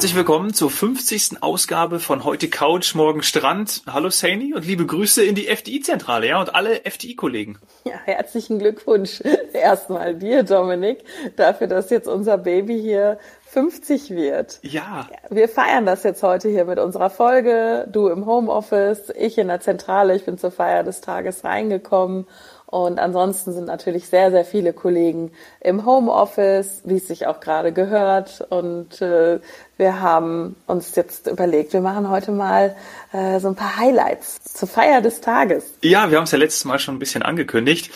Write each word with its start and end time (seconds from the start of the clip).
Herzlich 0.00 0.16
willkommen 0.16 0.54
zur 0.54 0.70
50. 0.70 1.42
Ausgabe 1.42 2.00
von 2.00 2.24
heute 2.24 2.48
Couch, 2.48 2.94
morgen 2.94 3.22
Strand. 3.22 3.82
Hallo 3.86 4.08
Saini 4.08 4.54
und 4.54 4.64
liebe 4.64 4.86
Grüße 4.86 5.22
in 5.22 5.34
die 5.34 5.46
FDI-Zentrale, 5.46 6.26
ja, 6.26 6.40
und 6.40 6.54
alle 6.54 6.86
FDI-Kollegen. 6.86 7.58
Ja, 7.84 7.96
herzlichen 8.06 8.58
Glückwunsch 8.58 9.20
erstmal 9.52 10.14
dir, 10.14 10.42
Dominik, 10.42 11.04
dafür, 11.36 11.66
dass 11.66 11.90
jetzt 11.90 12.08
unser 12.08 12.38
Baby 12.38 12.80
hier 12.80 13.18
50 13.48 14.12
wird. 14.12 14.60
Ja. 14.62 15.06
Wir 15.28 15.50
feiern 15.50 15.84
das 15.84 16.02
jetzt 16.02 16.22
heute 16.22 16.48
hier 16.48 16.64
mit 16.64 16.78
unserer 16.78 17.10
Folge. 17.10 17.86
Du 17.92 18.08
im 18.08 18.24
Homeoffice, 18.24 19.12
ich 19.18 19.36
in 19.36 19.48
der 19.48 19.60
Zentrale. 19.60 20.16
Ich 20.16 20.24
bin 20.24 20.38
zur 20.38 20.50
Feier 20.50 20.82
des 20.82 21.02
Tages 21.02 21.44
reingekommen 21.44 22.26
und 22.70 23.00
ansonsten 23.00 23.52
sind 23.52 23.64
natürlich 23.64 24.08
sehr, 24.08 24.30
sehr 24.30 24.44
viele 24.44 24.72
Kollegen 24.72 25.32
im 25.60 25.84
Homeoffice, 25.84 26.82
wie 26.84 26.98
es 26.98 27.08
sich 27.08 27.26
auch 27.26 27.40
gerade 27.40 27.72
gehört. 27.72 28.46
Und 28.48 29.02
äh, 29.02 29.40
wir 29.80 30.00
haben 30.00 30.56
uns 30.66 30.94
jetzt 30.94 31.26
überlegt, 31.26 31.72
wir 31.72 31.80
machen 31.80 32.10
heute 32.10 32.32
mal 32.32 32.76
äh, 33.12 33.40
so 33.40 33.48
ein 33.48 33.56
paar 33.56 33.78
Highlights 33.78 34.42
zur 34.44 34.68
Feier 34.68 35.00
des 35.00 35.22
Tages. 35.22 35.64
Ja, 35.82 36.10
wir 36.10 36.18
haben 36.18 36.24
es 36.24 36.30
ja 36.30 36.38
letztes 36.38 36.66
Mal 36.66 36.78
schon 36.78 36.96
ein 36.96 36.98
bisschen 36.98 37.22
angekündigt, 37.22 37.90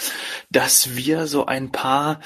dass 0.51 0.97
wir 0.97 1.27
so 1.27 1.45
ein 1.45 1.71
paar 1.71 2.21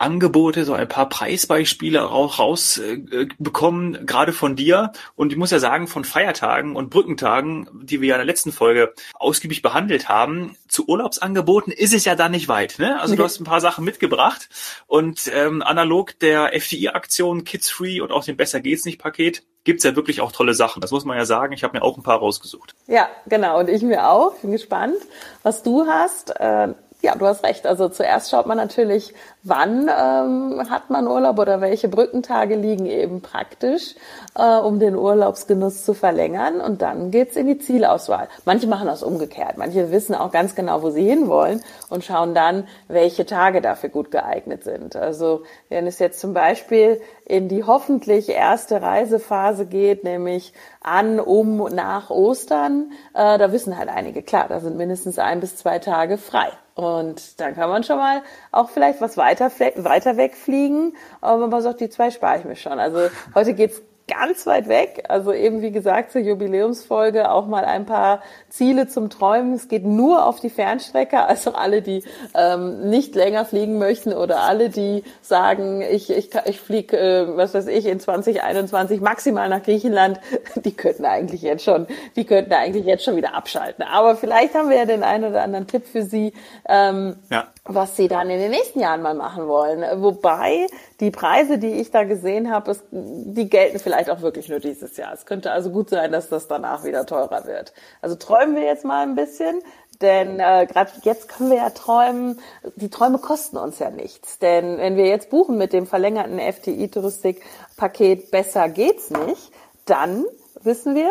Angebote, 0.00 0.64
so 0.64 0.72
ein 0.72 0.88
paar 0.88 1.08
Preisbeispiele 1.08 2.00
rausbekommen, 2.00 3.94
äh, 3.94 4.04
gerade 4.04 4.32
von 4.32 4.56
dir. 4.56 4.92
Und 5.14 5.32
ich 5.32 5.38
muss 5.38 5.50
ja 5.50 5.58
sagen, 5.58 5.86
von 5.86 6.04
Feiertagen 6.04 6.76
und 6.76 6.90
Brückentagen, 6.90 7.68
die 7.82 8.00
wir 8.00 8.08
ja 8.08 8.14
in 8.16 8.20
der 8.20 8.26
letzten 8.26 8.52
Folge 8.52 8.94
ausgiebig 9.14 9.62
behandelt 9.62 10.08
haben, 10.08 10.56
zu 10.68 10.88
Urlaubsangeboten 10.88 11.72
ist 11.72 11.92
es 11.92 12.04
ja 12.04 12.14
da 12.14 12.28
nicht 12.28 12.48
weit. 12.48 12.78
Ne? 12.78 13.00
Also 13.00 13.16
du 13.16 13.24
hast 13.24 13.40
ein 13.40 13.44
paar 13.44 13.60
Sachen 13.60 13.84
mitgebracht 13.84 14.48
und 14.86 15.30
ähm, 15.34 15.62
analog 15.62 16.18
der 16.20 16.54
FDI-Aktion 16.54 17.44
Kids 17.44 17.70
Free 17.70 18.00
und 18.00 18.10
auch 18.12 18.24
dem 18.24 18.36
Besser 18.36 18.60
geht's 18.60 18.84
nicht 18.84 18.98
Paket 18.98 19.42
gibt's 19.64 19.84
ja 19.84 19.94
wirklich 19.94 20.20
auch 20.20 20.32
tolle 20.32 20.54
Sachen. 20.54 20.80
Das 20.80 20.90
muss 20.90 21.04
man 21.04 21.18
ja 21.18 21.26
sagen. 21.26 21.52
Ich 21.52 21.64
habe 21.64 21.76
mir 21.76 21.84
auch 21.84 21.96
ein 21.96 22.02
paar 22.02 22.18
rausgesucht. 22.18 22.74
Ja, 22.86 23.08
genau. 23.26 23.58
Und 23.58 23.68
ich 23.68 23.82
mir 23.82 24.08
auch. 24.08 24.34
Ich 24.36 24.40
bin 24.40 24.52
gespannt, 24.52 24.96
was 25.42 25.62
du 25.62 25.86
hast. 25.86 26.30
Äh 26.40 26.68
ja, 27.02 27.14
du 27.14 27.26
hast 27.26 27.44
recht. 27.44 27.66
Also 27.66 27.88
zuerst 27.88 28.30
schaut 28.30 28.46
man 28.46 28.58
natürlich, 28.58 29.14
wann 29.42 29.88
ähm, 29.88 30.70
hat 30.70 30.90
man 30.90 31.06
Urlaub 31.06 31.38
oder 31.38 31.60
welche 31.60 31.88
Brückentage 31.88 32.56
liegen 32.56 32.86
eben 32.86 33.22
praktisch, 33.22 33.94
äh, 34.34 34.58
um 34.58 34.78
den 34.78 34.94
Urlaubsgenuss 34.94 35.84
zu 35.84 35.94
verlängern. 35.94 36.60
Und 36.60 36.82
dann 36.82 37.10
geht's 37.10 37.36
in 37.36 37.46
die 37.46 37.58
Zielauswahl. 37.58 38.28
Manche 38.44 38.66
machen 38.66 38.86
das 38.86 39.02
umgekehrt. 39.02 39.56
Manche 39.56 39.90
wissen 39.90 40.14
auch 40.14 40.30
ganz 40.30 40.54
genau, 40.54 40.82
wo 40.82 40.90
sie 40.90 41.08
hinwollen 41.08 41.62
und 41.88 42.04
schauen 42.04 42.34
dann, 42.34 42.68
welche 42.88 43.24
Tage 43.24 43.62
dafür 43.62 43.88
gut 43.88 44.10
geeignet 44.10 44.64
sind. 44.64 44.94
Also 44.94 45.42
wenn 45.70 45.86
es 45.86 45.98
jetzt 45.98 46.20
zum 46.20 46.34
Beispiel 46.34 47.00
in 47.24 47.48
die 47.48 47.64
hoffentlich 47.64 48.28
erste 48.28 48.82
Reisephase 48.82 49.64
geht, 49.64 50.04
nämlich 50.04 50.52
an, 50.82 51.18
um, 51.18 51.58
nach 51.72 52.10
Ostern, 52.10 52.92
äh, 53.14 53.38
da 53.38 53.52
wissen 53.52 53.78
halt 53.78 53.88
einige, 53.88 54.22
klar, 54.22 54.46
da 54.48 54.60
sind 54.60 54.76
mindestens 54.76 55.18
ein 55.18 55.40
bis 55.40 55.56
zwei 55.56 55.78
Tage 55.78 56.18
frei. 56.18 56.50
Und 56.80 57.38
dann 57.38 57.54
kann 57.54 57.68
man 57.68 57.84
schon 57.84 57.98
mal 57.98 58.22
auch 58.52 58.70
vielleicht 58.70 59.02
was 59.02 59.18
weiter, 59.18 59.50
weiter 59.76 60.16
wegfliegen, 60.16 60.96
aber 61.20 61.46
man 61.46 61.60
sagt, 61.60 61.82
die 61.82 61.90
zwei 61.90 62.10
spare 62.10 62.38
ich 62.38 62.46
mir 62.46 62.56
schon. 62.56 62.78
Also 62.78 63.10
heute 63.34 63.52
geht's 63.52 63.82
ganz 64.10 64.46
weit 64.46 64.68
weg. 64.68 65.04
Also 65.08 65.32
eben 65.32 65.62
wie 65.62 65.70
gesagt 65.70 66.12
zur 66.12 66.20
Jubiläumsfolge 66.20 67.30
auch 67.30 67.46
mal 67.46 67.64
ein 67.64 67.86
paar 67.86 68.20
Ziele 68.48 68.88
zum 68.88 69.08
Träumen. 69.08 69.54
Es 69.54 69.68
geht 69.68 69.84
nur 69.84 70.26
auf 70.26 70.40
die 70.40 70.50
Fernstrecke, 70.50 71.20
also 71.24 71.52
alle, 71.52 71.80
die 71.80 72.02
ähm, 72.34 72.90
nicht 72.90 73.14
länger 73.14 73.44
fliegen 73.44 73.78
möchten 73.78 74.12
oder 74.12 74.40
alle, 74.40 74.68
die 74.68 75.04
sagen, 75.22 75.80
ich, 75.82 76.10
ich, 76.10 76.30
ich 76.44 76.60
fliege, 76.60 76.98
äh, 76.98 77.36
was 77.36 77.54
weiß 77.54 77.68
ich, 77.68 77.86
in 77.86 78.00
2021 78.00 79.00
maximal 79.00 79.48
nach 79.48 79.62
Griechenland, 79.62 80.20
die 80.56 80.74
könnten 80.74 81.04
eigentlich 81.04 81.42
jetzt 81.42 81.64
schon, 81.64 81.86
die 82.16 82.24
könnten 82.24 82.52
eigentlich 82.52 82.84
jetzt 82.84 83.04
schon 83.04 83.16
wieder 83.16 83.34
abschalten. 83.34 83.84
Aber 83.84 84.16
vielleicht 84.16 84.54
haben 84.54 84.68
wir 84.68 84.76
ja 84.76 84.84
den 84.86 85.04
einen 85.04 85.24
oder 85.24 85.42
anderen 85.42 85.66
Tipp 85.66 85.86
für 85.86 86.02
Sie, 86.02 86.32
ähm, 86.68 87.16
ja. 87.30 87.46
Was 87.74 87.96
Sie 87.96 88.08
dann 88.08 88.30
in 88.30 88.38
den 88.38 88.50
nächsten 88.50 88.80
Jahren 88.80 89.02
mal 89.02 89.14
machen 89.14 89.46
wollen. 89.46 89.84
Wobei 90.02 90.66
die 91.00 91.10
Preise, 91.10 91.58
die 91.58 91.80
ich 91.80 91.90
da 91.90 92.04
gesehen 92.04 92.50
habe, 92.50 92.76
die 92.90 93.48
gelten 93.48 93.78
vielleicht 93.78 94.10
auch 94.10 94.20
wirklich 94.20 94.48
nur 94.48 94.60
dieses 94.60 94.96
Jahr. 94.96 95.12
Es 95.12 95.26
könnte 95.26 95.52
also 95.52 95.70
gut 95.70 95.90
sein, 95.90 96.12
dass 96.12 96.28
das 96.28 96.48
danach 96.48 96.84
wieder 96.84 97.06
teurer 97.06 97.44
wird. 97.46 97.72
Also 98.02 98.16
träumen 98.16 98.56
wir 98.56 98.64
jetzt 98.64 98.84
mal 98.84 99.02
ein 99.02 99.14
bisschen, 99.14 99.62
denn 100.00 100.40
äh, 100.40 100.66
gerade 100.66 100.90
jetzt 101.02 101.28
können 101.28 101.50
wir 101.50 101.58
ja 101.58 101.70
träumen, 101.70 102.40
die 102.76 102.90
Träume 102.90 103.18
kosten 103.18 103.56
uns 103.56 103.78
ja 103.78 103.90
nichts. 103.90 104.38
Denn 104.38 104.78
wenn 104.78 104.96
wir 104.96 105.06
jetzt 105.06 105.30
buchen 105.30 105.58
mit 105.58 105.72
dem 105.72 105.86
verlängerten 105.86 106.38
FTI-Touristik-Paket, 106.38 108.30
besser 108.30 108.68
geht's 108.68 109.10
nicht, 109.10 109.52
dann 109.84 110.24
wissen 110.62 110.94
wir, 110.94 111.10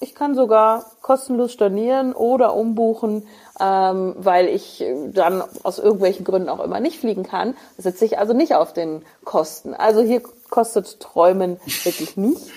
ich 0.00 0.14
kann 0.14 0.34
sogar 0.34 0.84
kostenlos 1.02 1.52
stornieren 1.52 2.12
oder 2.12 2.54
umbuchen, 2.54 3.26
ähm, 3.60 4.14
weil 4.16 4.48
ich 4.48 4.84
dann 5.12 5.42
aus 5.62 5.78
irgendwelchen 5.78 6.24
Gründen 6.24 6.48
auch 6.48 6.60
immer 6.60 6.80
nicht 6.80 6.98
fliegen 6.98 7.22
kann, 7.22 7.56
sitze 7.78 8.04
ich 8.04 8.18
also 8.18 8.32
nicht 8.32 8.54
auf 8.54 8.72
den 8.72 9.02
Kosten. 9.24 9.74
Also 9.74 10.00
hier 10.02 10.22
kostet 10.50 11.00
Träumen 11.00 11.60
wirklich 11.84 12.16
nichts. 12.16 12.50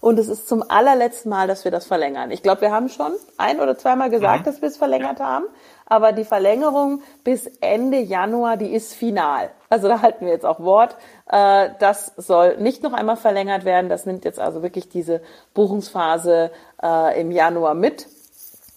Und 0.00 0.18
es 0.18 0.28
ist 0.28 0.48
zum 0.48 0.62
allerletzten 0.68 1.30
Mal, 1.30 1.48
dass 1.48 1.64
wir 1.64 1.70
das 1.70 1.86
verlängern. 1.86 2.30
Ich 2.30 2.42
glaube, 2.42 2.60
wir 2.60 2.70
haben 2.70 2.90
schon 2.90 3.12
ein 3.38 3.58
oder 3.58 3.78
zweimal 3.78 4.10
gesagt, 4.10 4.40
mhm. 4.40 4.44
dass 4.44 4.60
wir 4.60 4.68
es 4.68 4.76
verlängert 4.76 5.18
ja. 5.18 5.24
haben. 5.24 5.46
Aber 5.86 6.12
die 6.12 6.24
Verlängerung 6.24 7.02
bis 7.24 7.46
Ende 7.62 8.00
Januar, 8.00 8.58
die 8.58 8.72
ist 8.72 8.92
final. 8.92 9.50
Also 9.70 9.88
da 9.88 10.02
halten 10.02 10.26
wir 10.26 10.32
jetzt 10.32 10.44
auch 10.44 10.60
Wort. 10.60 10.96
Äh, 11.30 11.70
das 11.78 12.12
soll 12.16 12.58
nicht 12.58 12.82
noch 12.82 12.92
einmal 12.92 13.16
verlängert 13.16 13.64
werden. 13.64 13.88
Das 13.88 14.04
nimmt 14.04 14.26
jetzt 14.26 14.40
also 14.40 14.62
wirklich 14.62 14.90
diese 14.90 15.22
Buchungsphase 15.54 16.50
äh, 16.82 17.20
im 17.20 17.30
Januar 17.30 17.74
mit. 17.74 18.06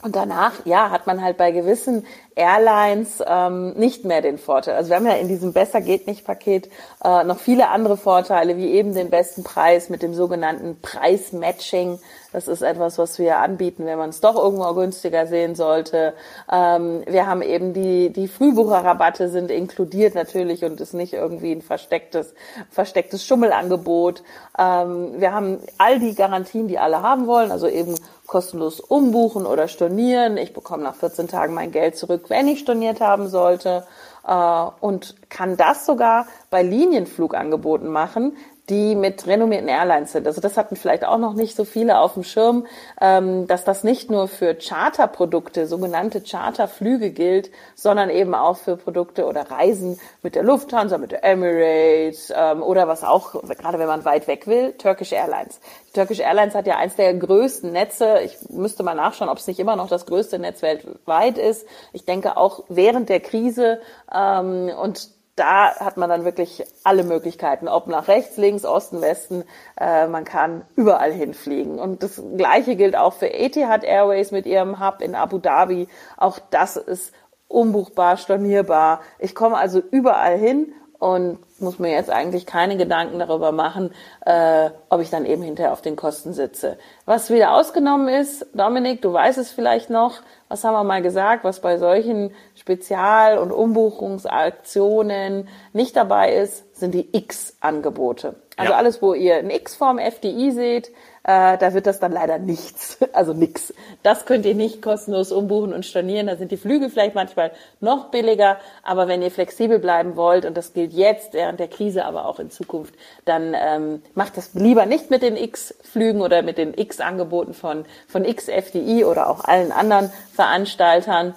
Und 0.03 0.15
danach, 0.15 0.53
ja, 0.65 0.91
hat 0.91 1.07
man 1.07 1.23
halt 1.23 1.37
bei 1.37 1.49
gewissen 1.49 2.05
Airlines 2.35 3.23
ähm, 3.25 3.73
nicht 3.73 4.05
mehr 4.05 4.21
den 4.21 4.37
Vorteil. 4.37 4.75
Also 4.75 4.91
wir 4.91 4.97
haben 4.97 5.07
ja 5.07 5.13
in 5.13 5.27
diesem 5.27 5.53
Besser 5.53 5.81
geht 5.81 6.05
nicht 6.05 6.23
Paket 6.23 6.69
äh, 7.03 7.23
noch 7.23 7.39
viele 7.39 7.69
andere 7.69 7.97
Vorteile, 7.97 8.57
wie 8.57 8.67
eben 8.67 8.93
den 8.93 9.09
besten 9.09 9.43
Preis 9.43 9.89
mit 9.89 10.03
dem 10.03 10.13
sogenannten 10.13 10.79
Preismatching. 10.81 11.97
Das 12.31 12.47
ist 12.47 12.61
etwas, 12.61 12.99
was 12.99 13.17
wir 13.17 13.37
anbieten, 13.37 13.87
wenn 13.87 13.97
man 13.97 14.11
es 14.11 14.21
doch 14.21 14.35
irgendwo 14.35 14.71
günstiger 14.75 15.25
sehen 15.25 15.55
sollte. 15.55 16.13
Ähm, 16.51 17.01
wir 17.07 17.25
haben 17.25 17.41
eben 17.41 17.73
die, 17.73 18.11
die 18.11 18.27
Frühbucherrabatte 18.27 19.29
sind 19.29 19.49
inkludiert 19.49 20.13
natürlich 20.13 20.63
und 20.63 20.79
ist 20.79 20.93
nicht 20.93 21.13
irgendwie 21.13 21.53
ein 21.53 21.63
verstecktes, 21.63 22.35
verstecktes 22.69 23.25
Schummelangebot. 23.25 24.21
Ähm, 24.59 25.13
wir 25.17 25.33
haben 25.33 25.57
all 25.79 25.99
die 25.99 26.13
Garantien, 26.13 26.67
die 26.67 26.77
alle 26.77 27.01
haben 27.01 27.25
wollen, 27.25 27.51
also 27.51 27.67
eben 27.67 27.95
kostenlos 28.27 28.79
umbuchen 28.79 29.45
oder 29.45 29.67
stornieren. 29.67 30.37
Ich 30.37 30.53
bekomme 30.53 30.83
nach 30.83 30.95
14 30.95 31.27
Tagen 31.27 31.53
mein 31.53 31.71
Geld 31.71 31.97
zurück, 31.97 32.25
wenn 32.27 32.47
ich 32.47 32.59
storniert 32.59 33.01
haben 33.01 33.27
sollte. 33.29 33.87
Äh, 34.27 34.65
und 34.81 35.15
kann 35.29 35.57
das 35.57 35.85
sogar 35.85 36.27
bei 36.49 36.61
Linienflugangeboten 36.61 37.89
machen, 37.89 38.35
die 38.69 38.95
mit 38.95 39.25
renommierten 39.27 39.69
Airlines 39.69 40.11
sind. 40.11 40.27
Also 40.27 40.41
das 40.41 40.57
hatten 40.57 40.75
vielleicht 40.75 41.05
auch 41.05 41.17
noch 41.17 41.33
nicht 41.33 41.55
so 41.55 41.63
viele 41.63 41.99
auf 41.99 42.15
dem 42.15 42.23
Schirm, 42.23 42.67
ähm, 42.99 43.47
dass 43.47 43.63
das 43.63 43.83
nicht 43.83 44.11
nur 44.11 44.27
für 44.27 44.55
Charterprodukte, 44.55 45.67
sogenannte 45.67 46.21
Charterflüge 46.21 47.11
gilt, 47.11 47.49
sondern 47.75 48.09
eben 48.09 48.35
auch 48.35 48.57
für 48.57 48.75
Produkte 48.75 49.25
oder 49.25 49.49
Reisen 49.49 49.99
mit 50.21 50.35
der 50.35 50.43
Lufthansa, 50.43 50.97
mit 50.97 51.13
der 51.13 51.23
Emirates 51.23 52.33
ähm, 52.35 52.61
oder 52.61 52.87
was 52.89 53.03
auch, 53.05 53.41
gerade 53.41 53.79
wenn 53.79 53.87
man 53.87 54.03
weit 54.03 54.27
weg 54.27 54.47
will, 54.47 54.73
Turkish 54.73 55.13
Airlines. 55.13 55.61
Turkish 55.93 56.19
Airlines 56.19 56.53
hat 56.53 56.67
ja 56.67 56.75
eins 56.77 56.95
der 56.95 57.13
größten 57.13 57.71
Netze. 57.71 58.19
Ich 58.25 58.37
müsste 58.49 58.83
mal 58.83 58.95
nachschauen, 58.95 59.29
ob 59.29 59.37
es 59.37 59.47
nicht 59.47 59.59
immer 59.59 59.77
noch 59.77 59.87
das 59.87 60.05
größte 60.05 60.39
Netz 60.39 60.61
weltweit 60.61 61.37
ist. 61.37 61.65
Ich 61.93 62.05
denke 62.05 62.35
auch 62.35 62.65
während 62.67 63.07
der 63.07 63.21
Krise 63.21 63.79
ähm, 64.13 64.71
und 64.79 65.16
da 65.37 65.75
hat 65.79 65.97
man 65.97 66.09
dann 66.09 66.25
wirklich 66.25 66.65
alle 66.83 67.03
Möglichkeiten, 67.03 67.67
ob 67.67 67.87
nach 67.87 68.07
rechts, 68.07 68.37
links, 68.37 68.65
Osten, 68.65 69.01
Westen. 69.01 69.43
Äh, 69.79 70.07
man 70.07 70.25
kann 70.25 70.65
überall 70.75 71.13
hinfliegen. 71.13 71.79
Und 71.79 72.03
das 72.03 72.21
Gleiche 72.35 72.75
gilt 72.75 72.97
auch 72.97 73.13
für 73.13 73.31
Etihad 73.31 73.83
Airways 73.83 74.31
mit 74.31 74.45
ihrem 74.47 74.79
Hub 74.79 75.01
in 75.01 75.13
Abu 75.13 75.37
Dhabi. 75.37 75.87
Auch 76.17 76.39
das 76.49 76.75
ist 76.75 77.13
umbuchbar, 77.47 78.17
stornierbar. 78.17 79.01
Ich 79.19 79.35
komme 79.35 79.57
also 79.57 79.79
überall 79.91 80.37
hin 80.37 80.73
und 80.99 81.39
muss 81.59 81.79
mir 81.79 81.91
jetzt 81.91 82.09
eigentlich 82.09 82.45
keine 82.45 82.77
Gedanken 82.77 83.19
darüber 83.19 83.51
machen, 83.51 83.91
äh, 84.25 84.71
ob 84.89 85.01
ich 85.01 85.09
dann 85.09 85.25
eben 85.25 85.43
hinterher 85.43 85.73
auf 85.73 85.81
den 85.81 85.95
Kosten 85.95 86.33
sitze. 86.33 86.77
Was 87.05 87.29
wieder 87.29 87.53
ausgenommen 87.53 88.07
ist, 88.07 88.45
Dominik, 88.53 89.01
du 89.01 89.13
weißt 89.13 89.37
es 89.37 89.51
vielleicht 89.51 89.89
noch, 89.89 90.21
was 90.49 90.63
haben 90.63 90.73
wir 90.73 90.83
mal 90.83 91.01
gesagt, 91.01 91.43
was 91.43 91.59
bei 91.59 91.77
solchen 91.77 92.33
Spezial- 92.67 93.37
und 93.37 93.53
Umbuchungsaktionen 93.53 95.47
nicht 95.71 95.95
dabei 95.95 96.33
ist, 96.33 96.65
sind 96.77 96.93
die 96.93 97.07
X-Angebote. 97.15 98.35
Also 98.57 98.73
Ja. 98.73 98.77
alles, 98.77 99.01
wo 99.01 99.13
ihr 99.13 99.35
ein 99.37 99.49
X 99.51 99.75
vorm 99.75 99.99
FDI 99.99 100.51
seht, 100.51 100.89
äh, 101.23 101.57
da 101.57 101.73
wird 101.73 101.87
das 101.87 101.99
dann 101.99 102.11
leider 102.11 102.39
nichts. 102.39 102.97
Also 103.13 103.33
nix. 103.33 103.73
Das 104.03 104.25
könnt 104.25 104.45
ihr 104.45 104.53
nicht 104.53 104.81
kostenlos 104.81 105.31
umbuchen 105.31 105.73
und 105.73 105.85
stornieren. 105.85 106.27
Da 106.27 106.35
sind 106.35 106.51
die 106.51 106.57
Flüge 106.57 106.89
vielleicht 106.89 107.15
manchmal 107.15 107.51
noch 107.79 108.11
billiger. 108.11 108.57
Aber 108.83 109.07
wenn 109.07 109.21
ihr 109.21 109.31
flexibel 109.31 109.79
bleiben 109.79 110.15
wollt, 110.17 110.45
und 110.45 110.55
das 110.57 110.73
gilt 110.73 110.91
jetzt 110.93 111.33
während 111.33 111.59
der 111.59 111.67
Krise, 111.69 112.03
aber 112.05 112.25
auch 112.25 112.39
in 112.39 112.51
Zukunft, 112.51 112.93
dann 113.25 113.55
ähm, 113.55 114.01
macht 114.13 114.35
das 114.37 114.53
lieber 114.55 114.85
nicht 114.85 115.09
mit 115.09 115.21
den 115.21 115.35
X-Flügen 115.37 116.21
oder 116.21 116.41
mit 116.43 116.57
den 116.57 116.73
X-Angeboten 116.73 117.53
von, 117.53 117.85
von 118.07 118.23
X-FDI 118.25 119.05
oder 119.05 119.29
auch 119.29 119.45
allen 119.45 119.71
anderen 119.71 120.11
Veranstaltern 120.33 121.33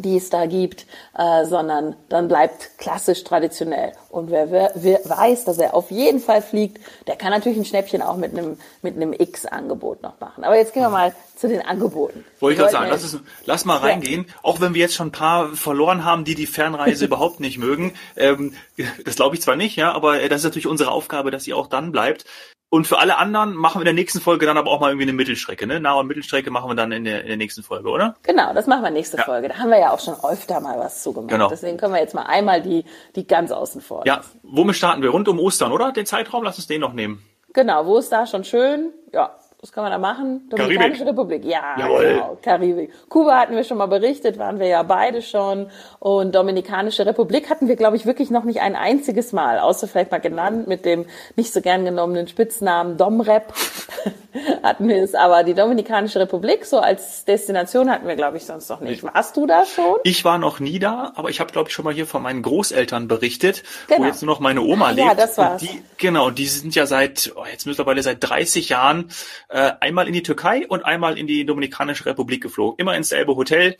die 0.00 0.16
es 0.16 0.30
da 0.30 0.46
gibt, 0.46 0.86
äh, 1.16 1.44
sondern 1.44 1.96
dann 2.08 2.28
bleibt 2.28 2.78
klassisch 2.78 3.24
traditionell. 3.24 3.92
Und 4.08 4.30
wer, 4.30 4.50
wer, 4.50 4.72
wer 4.74 5.00
weiß, 5.04 5.44
dass 5.44 5.58
er 5.58 5.74
auf 5.74 5.90
jeden 5.90 6.20
Fall 6.20 6.42
fliegt, 6.42 6.78
der 7.06 7.16
kann 7.16 7.30
natürlich 7.30 7.58
ein 7.58 7.64
Schnäppchen 7.64 8.02
auch 8.02 8.16
mit 8.16 8.36
einem 8.36 8.58
mit 8.82 8.96
einem 8.96 9.12
X-Angebot 9.12 10.02
noch 10.02 10.18
machen. 10.20 10.44
Aber 10.44 10.56
jetzt 10.56 10.72
gehen 10.72 10.82
wir 10.82 10.90
mal 10.90 11.14
zu 11.36 11.48
den 11.48 11.62
Angeboten. 11.62 12.24
Wollte 12.40 12.54
ich 12.54 12.58
gerade 12.58 12.72
sagen, 12.72 12.90
lass, 12.90 13.02
es, 13.02 13.18
lass 13.46 13.64
mal 13.64 13.78
reingehen. 13.78 14.26
Auch 14.42 14.60
wenn 14.60 14.74
wir 14.74 14.80
jetzt 14.80 14.94
schon 14.94 15.08
ein 15.08 15.12
paar 15.12 15.54
verloren 15.54 16.04
haben, 16.04 16.24
die 16.24 16.34
die 16.34 16.46
Fernreise 16.46 17.04
überhaupt 17.06 17.40
nicht 17.40 17.58
mögen. 17.58 17.94
Ähm, 18.16 18.54
das 19.04 19.16
glaube 19.16 19.36
ich 19.36 19.42
zwar 19.42 19.56
nicht, 19.56 19.76
ja, 19.76 19.92
aber 19.92 20.20
äh, 20.20 20.28
das 20.28 20.40
ist 20.40 20.44
natürlich 20.44 20.66
unsere 20.66 20.90
Aufgabe, 20.90 21.30
dass 21.30 21.46
ihr 21.46 21.56
auch 21.56 21.66
dann 21.66 21.92
bleibt. 21.92 22.24
Und 22.72 22.86
für 22.86 22.98
alle 22.98 23.18
anderen 23.18 23.54
machen 23.54 23.78
wir 23.78 23.82
in 23.82 23.86
der 23.86 23.94
nächsten 23.94 24.20
Folge 24.20 24.46
dann 24.46 24.56
aber 24.56 24.70
auch 24.70 24.78
mal 24.78 24.90
irgendwie 24.90 25.02
eine 25.02 25.12
Mittelstrecke. 25.12 25.66
Ne? 25.66 25.80
Nah- 25.80 25.94
und 25.94 26.06
Mittelstrecke 26.06 26.52
machen 26.52 26.70
wir 26.70 26.76
dann 26.76 26.92
in 26.92 27.04
der, 27.04 27.22
in 27.22 27.26
der 27.26 27.36
nächsten 27.36 27.64
Folge, 27.64 27.88
oder? 27.88 28.14
Genau, 28.22 28.54
das 28.54 28.68
machen 28.68 28.82
wir 28.84 28.90
nächste 28.90 29.16
Ja. 29.16 29.24
Folge. 29.24 29.48
Da 29.48 29.58
haben 29.58 29.70
wir 29.70 29.80
ja 29.80 29.90
auch 29.90 29.98
schon 29.98 30.14
öfter 30.22 30.60
mal 30.60 30.78
was 30.78 31.02
zugemacht. 31.02 31.30
Genau. 31.30 31.48
Deswegen 31.48 31.78
können 31.78 31.92
wir 31.92 32.00
jetzt 32.00 32.14
mal 32.14 32.22
einmal 32.26 32.62
die, 32.62 32.84
die 33.16 33.26
ganz 33.26 33.50
außen 33.50 33.80
vor. 33.80 34.06
Ja, 34.06 34.20
womit 34.44 34.76
starten 34.76 35.02
wir? 35.02 35.10
Rund 35.10 35.26
um 35.28 35.40
Ostern, 35.40 35.72
oder? 35.72 35.90
Den 35.90 36.06
Zeitraum, 36.06 36.44
lass 36.44 36.58
uns 36.58 36.68
den 36.68 36.80
noch 36.80 36.92
nehmen. 36.92 37.24
Genau, 37.52 37.84
wo 37.86 37.98
ist 37.98 38.12
da 38.12 38.24
schon 38.28 38.44
schön? 38.44 38.92
Ja, 39.12 39.34
was 39.62 39.72
kann 39.72 39.82
man 39.84 39.92
da 39.92 39.98
machen? 39.98 40.48
Dominikanische 40.48 41.04
Karibik. 41.04 41.08
Republik, 41.08 41.44
ja, 41.44 41.76
Jawohl. 41.78 42.04
genau, 42.14 42.38
Karibik. 42.42 42.92
Kuba 43.10 43.38
hatten 43.40 43.54
wir 43.54 43.64
schon 43.64 43.76
mal 43.76 43.86
berichtet, 43.86 44.38
waren 44.38 44.58
wir 44.58 44.66
ja 44.68 44.82
beide 44.82 45.20
schon. 45.20 45.70
Und 45.98 46.34
Dominikanische 46.34 47.04
Republik 47.04 47.50
hatten 47.50 47.68
wir, 47.68 47.76
glaube 47.76 47.96
ich, 47.96 48.06
wirklich 48.06 48.30
noch 48.30 48.44
nicht 48.44 48.60
ein 48.62 48.74
einziges 48.74 49.32
Mal, 49.32 49.58
außer 49.58 49.86
vielleicht 49.86 50.10
mal 50.12 50.18
genannt 50.20 50.66
mit 50.66 50.86
dem 50.86 51.04
nicht 51.36 51.52
so 51.52 51.60
gern 51.60 51.84
genommenen 51.84 52.26
Spitznamen 52.26 52.96
Domrep 52.96 53.52
hatten 54.62 54.88
wir 54.88 55.02
es. 55.02 55.14
Aber 55.14 55.44
die 55.44 55.54
Dominikanische 55.54 56.20
Republik 56.20 56.64
so 56.64 56.78
als 56.78 57.24
Destination 57.26 57.90
hatten 57.90 58.06
wir, 58.08 58.16
glaube 58.16 58.38
ich, 58.38 58.44
sonst 58.46 58.68
noch 58.70 58.80
nicht. 58.80 59.02
Warst 59.02 59.36
du 59.36 59.46
da 59.46 59.64
schon? 59.66 59.96
Ich 60.04 60.24
war 60.24 60.38
noch 60.38 60.60
nie 60.60 60.78
da, 60.78 61.12
aber 61.16 61.28
ich 61.28 61.38
habe, 61.40 61.52
glaube 61.52 61.68
ich, 61.68 61.74
schon 61.74 61.84
mal 61.84 61.92
hier 61.92 62.06
von 62.06 62.22
meinen 62.22 62.42
Großeltern 62.42 63.08
berichtet, 63.08 63.62
Genau. 63.88 64.00
wo 64.00 64.04
jetzt 64.06 64.22
nur 64.22 64.32
noch 64.32 64.40
meine 64.40 64.62
Oma 64.62 64.90
lebt. 64.90 65.06
ja, 65.08 65.14
das 65.14 65.36
war's. 65.36 65.60
Und 65.60 65.70
die, 65.70 65.82
genau, 65.98 66.30
die 66.30 66.46
sind 66.46 66.74
ja 66.74 66.86
seit, 66.86 67.32
oh, 67.36 67.44
jetzt 67.50 67.66
mittlerweile 67.66 68.02
seit 68.02 68.18
30 68.20 68.70
Jahren 68.70 69.10
äh, 69.50 69.72
einmal 69.80 70.06
in 70.06 70.12
die 70.12 70.22
Türkei 70.22 70.66
und 70.66 70.84
einmal 70.84 71.18
in 71.18 71.26
die 71.26 71.44
Dominikanische 71.44 72.06
Republik 72.06 72.42
geflogen. 72.42 72.78
Immer 72.78 72.96
ins 72.96 73.08
selbe 73.08 73.36
Hotel. 73.36 73.76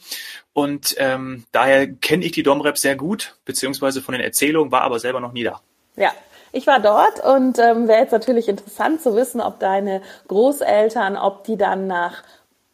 Und 0.53 0.97
ähm, 0.99 1.45
daher 1.53 1.87
kenne 1.87 2.25
ich 2.25 2.33
die 2.33 2.43
Domrep 2.43 2.77
sehr 2.77 2.97
gut, 2.97 3.37
beziehungsweise 3.45 4.03
von 4.03 4.13
den 4.13 4.23
Erzählungen, 4.23 4.73
war 4.73 4.83
aber 4.83 4.99
selber 4.99 5.21
noch 5.21 5.33
nie 5.33 5.45
da. 5.45 5.61
Ja, 5.97 6.11
ich 6.53 6.67
war 6.67 6.81
dort 6.81 7.25
und 7.25 7.59
ähm, 7.59 7.87
wäre 7.87 8.01
jetzt 8.01 8.13
natürlich 8.13 8.49
interessant 8.49 9.01
zu 9.01 9.15
wissen, 9.15 9.41
ob 9.41 9.61
deine 9.61 10.03
Großeltern, 10.27 11.17
ob 11.17 11.45
die 11.45 11.57
dann 11.57 11.87
nach 11.87 12.23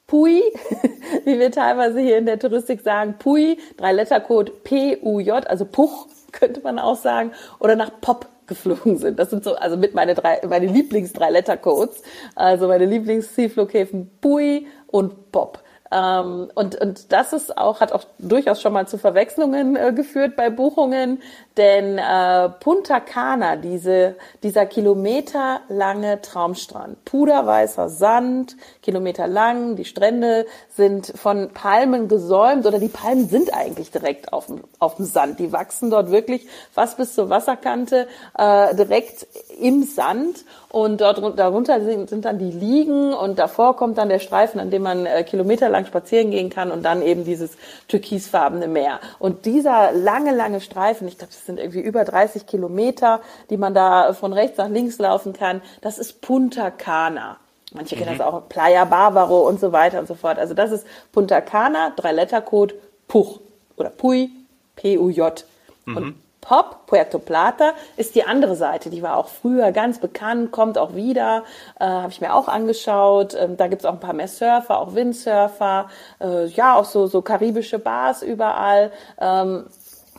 Pui, 0.07 0.43
wie 1.25 1.39
wir 1.39 1.51
teilweise 1.51 2.01
hier 2.01 2.17
in 2.17 2.27
der 2.27 2.39
Touristik 2.39 2.81
sagen, 2.81 3.17
Pui, 3.19 3.59
Drei-Letter-Code 3.77 4.53
PUJ, 4.65 5.31
also 5.31 5.65
Puch 5.67 6.07
könnte 6.33 6.61
man 6.63 6.79
auch 6.79 6.97
sagen, 6.97 7.33
oder 7.59 7.77
nach 7.77 7.91
Pop 8.01 8.27
geflogen 8.47 8.99
sind. 8.99 9.19
Das 9.19 9.31
sind 9.31 9.45
so, 9.45 9.55
also 9.55 9.77
mit 9.77 9.95
meine 9.95 10.15
drei, 10.15 10.41
meine 10.49 10.67
Lieblings-Drei-Letter-Codes, 10.67 12.03
also 12.35 12.69
meine 12.69 12.87
Lieblings-Zielflughäfen 12.87 14.11
Pui 14.21 14.67
und 14.87 15.33
Pop. 15.33 15.63
Ähm, 15.93 16.51
und, 16.55 16.81
und 16.81 17.13
das 17.13 17.33
ist 17.33 17.57
auch, 17.57 17.81
hat 17.81 17.93
auch 17.93 18.05
durchaus 18.19 18.61
schon 18.61 18.73
mal 18.73 18.89
zu 18.89 18.99
Verwechslungen 18.99 19.77
äh, 19.77 19.93
geführt 19.93 20.35
bei 20.37 20.51
Buchungen, 20.51 21.23
denn 21.57 21.99
äh, 21.99 22.49
Punta 22.49 23.01
Cana, 23.01 23.57
diese, 23.57 24.17
dieser 24.43 24.67
kilometerlange 24.67 26.21
Traumstrand, 26.23 27.05
puderweißer 27.05 27.89
Sand, 27.89 28.57
Kilometer 28.83 29.27
lang, 29.27 29.77
die 29.77 29.85
Strände 29.85 30.47
sind 30.69 31.13
von 31.17 31.51
Palmen 31.53 32.09
gesäumt 32.09 32.67
oder 32.67 32.79
die 32.79 32.89
Palmen 32.89 33.29
sind 33.29 33.55
eigentlich 33.55 33.91
direkt 33.91 34.33
auf 34.33 34.47
dem, 34.47 34.65
auf 34.79 34.97
dem 34.97 35.07
Sand. 35.07 35.39
Die 35.39 35.53
wachsen 35.53 35.91
dort 35.91 36.11
wirklich 36.11 36.47
fast 36.73 36.97
bis 36.97 37.15
zur 37.15 37.31
Wasserkante 37.31 38.09
äh, 38.37 38.75
direkt 38.75 39.27
im 39.61 39.85
Sand 39.85 40.45
und 40.77 41.01
dort 41.01 41.23
run- 41.23 41.37
darunter 41.37 41.81
sind, 41.81 42.11
sind 42.11 42.27
dann 42.27 42.39
die 42.39 42.51
Liegen 42.51 43.15
und 43.15 43.39
davor 43.39 43.77
kommt 43.77 43.97
dann 43.97 44.11
der 44.11 44.19
Streifen, 44.19 44.61
an 44.61 44.71
dem 44.71 44.83
man 44.83 45.07
äh, 45.07 45.25
kilometerlang 45.25 45.87
spazieren 45.87 46.31
gehen 46.31 46.51
kann 46.51 46.71
und 46.71 46.83
dann 46.83 47.01
eben 47.01 47.25
dieses 47.25 47.53
türkisfarbene 47.89 48.69
Meer. 48.69 49.01
Und 49.19 49.47
dieser 49.47 49.93
lange, 49.93 50.35
lange 50.37 50.61
Streifen, 50.61 51.09
ich 51.09 51.17
glaube, 51.17 51.33
das 51.33 51.47
sind 51.47 51.59
irgendwie 51.59 51.81
über 51.81 52.05
30 52.05 52.47
Kilometer, 52.47 53.23
die 53.49 53.57
man 53.57 53.73
da 53.73 54.13
von 54.13 54.35
rechts 54.35 54.59
nach 54.59 54.69
links 54.69 54.99
laufen 54.99 55.33
kann, 55.33 55.63
das 55.81 55.97
ist 55.97 56.21
Punta 56.21 56.71
Cana. 56.71 57.39
Manche 57.73 57.97
kennen 57.97 58.19
das 58.19 58.27
auch 58.27 58.47
Playa 58.47 58.85
Barbaro 58.85 59.49
und 59.49 59.59
so 59.59 59.73
weiter 59.73 59.99
und 59.99 60.07
so 60.09 60.15
fort. 60.15 60.39
Also 60.39 60.53
das 60.53 60.73
ist 60.73 60.87
Punta 61.11 61.41
Cana, 61.41 61.95
Drei-Letter-Code 61.97 62.75
Puch 63.09 63.41
oder 63.79 63.89
Pui, 63.89 64.29
P-U-J. 64.77 65.43
Und 65.87 66.17
Pop, 66.47 66.87
Puerto 66.87 67.19
Plata, 67.19 67.73
ist 67.97 68.15
die 68.15 68.25
andere 68.25 68.55
Seite. 68.55 68.89
Die 68.89 69.03
war 69.03 69.17
auch 69.17 69.27
früher 69.29 69.73
ganz 69.73 69.99
bekannt, 69.99 70.53
kommt 70.53 70.79
auch 70.79 70.95
wieder, 70.95 71.43
äh, 71.81 71.85
habe 71.85 72.13
ich 72.13 72.21
mir 72.21 72.35
auch 72.35 72.47
angeschaut. 72.47 73.35
Ähm, 73.35 73.57
da 73.57 73.67
gibt's 73.67 73.85
auch 73.85 73.95
ein 73.95 74.01
paar 74.01 74.13
mehr 74.13 74.29
Surfer, 74.29 74.79
auch 74.79 74.95
Windsurfer, 74.95 75.89
äh, 76.21 76.47
ja, 76.47 76.77
auch 76.77 76.85
so, 76.85 77.09
so 77.09 77.21
karibische 77.21 77.81
Bars 77.81 78.23
überall. 78.23 78.93
Ähm, 79.21 79.67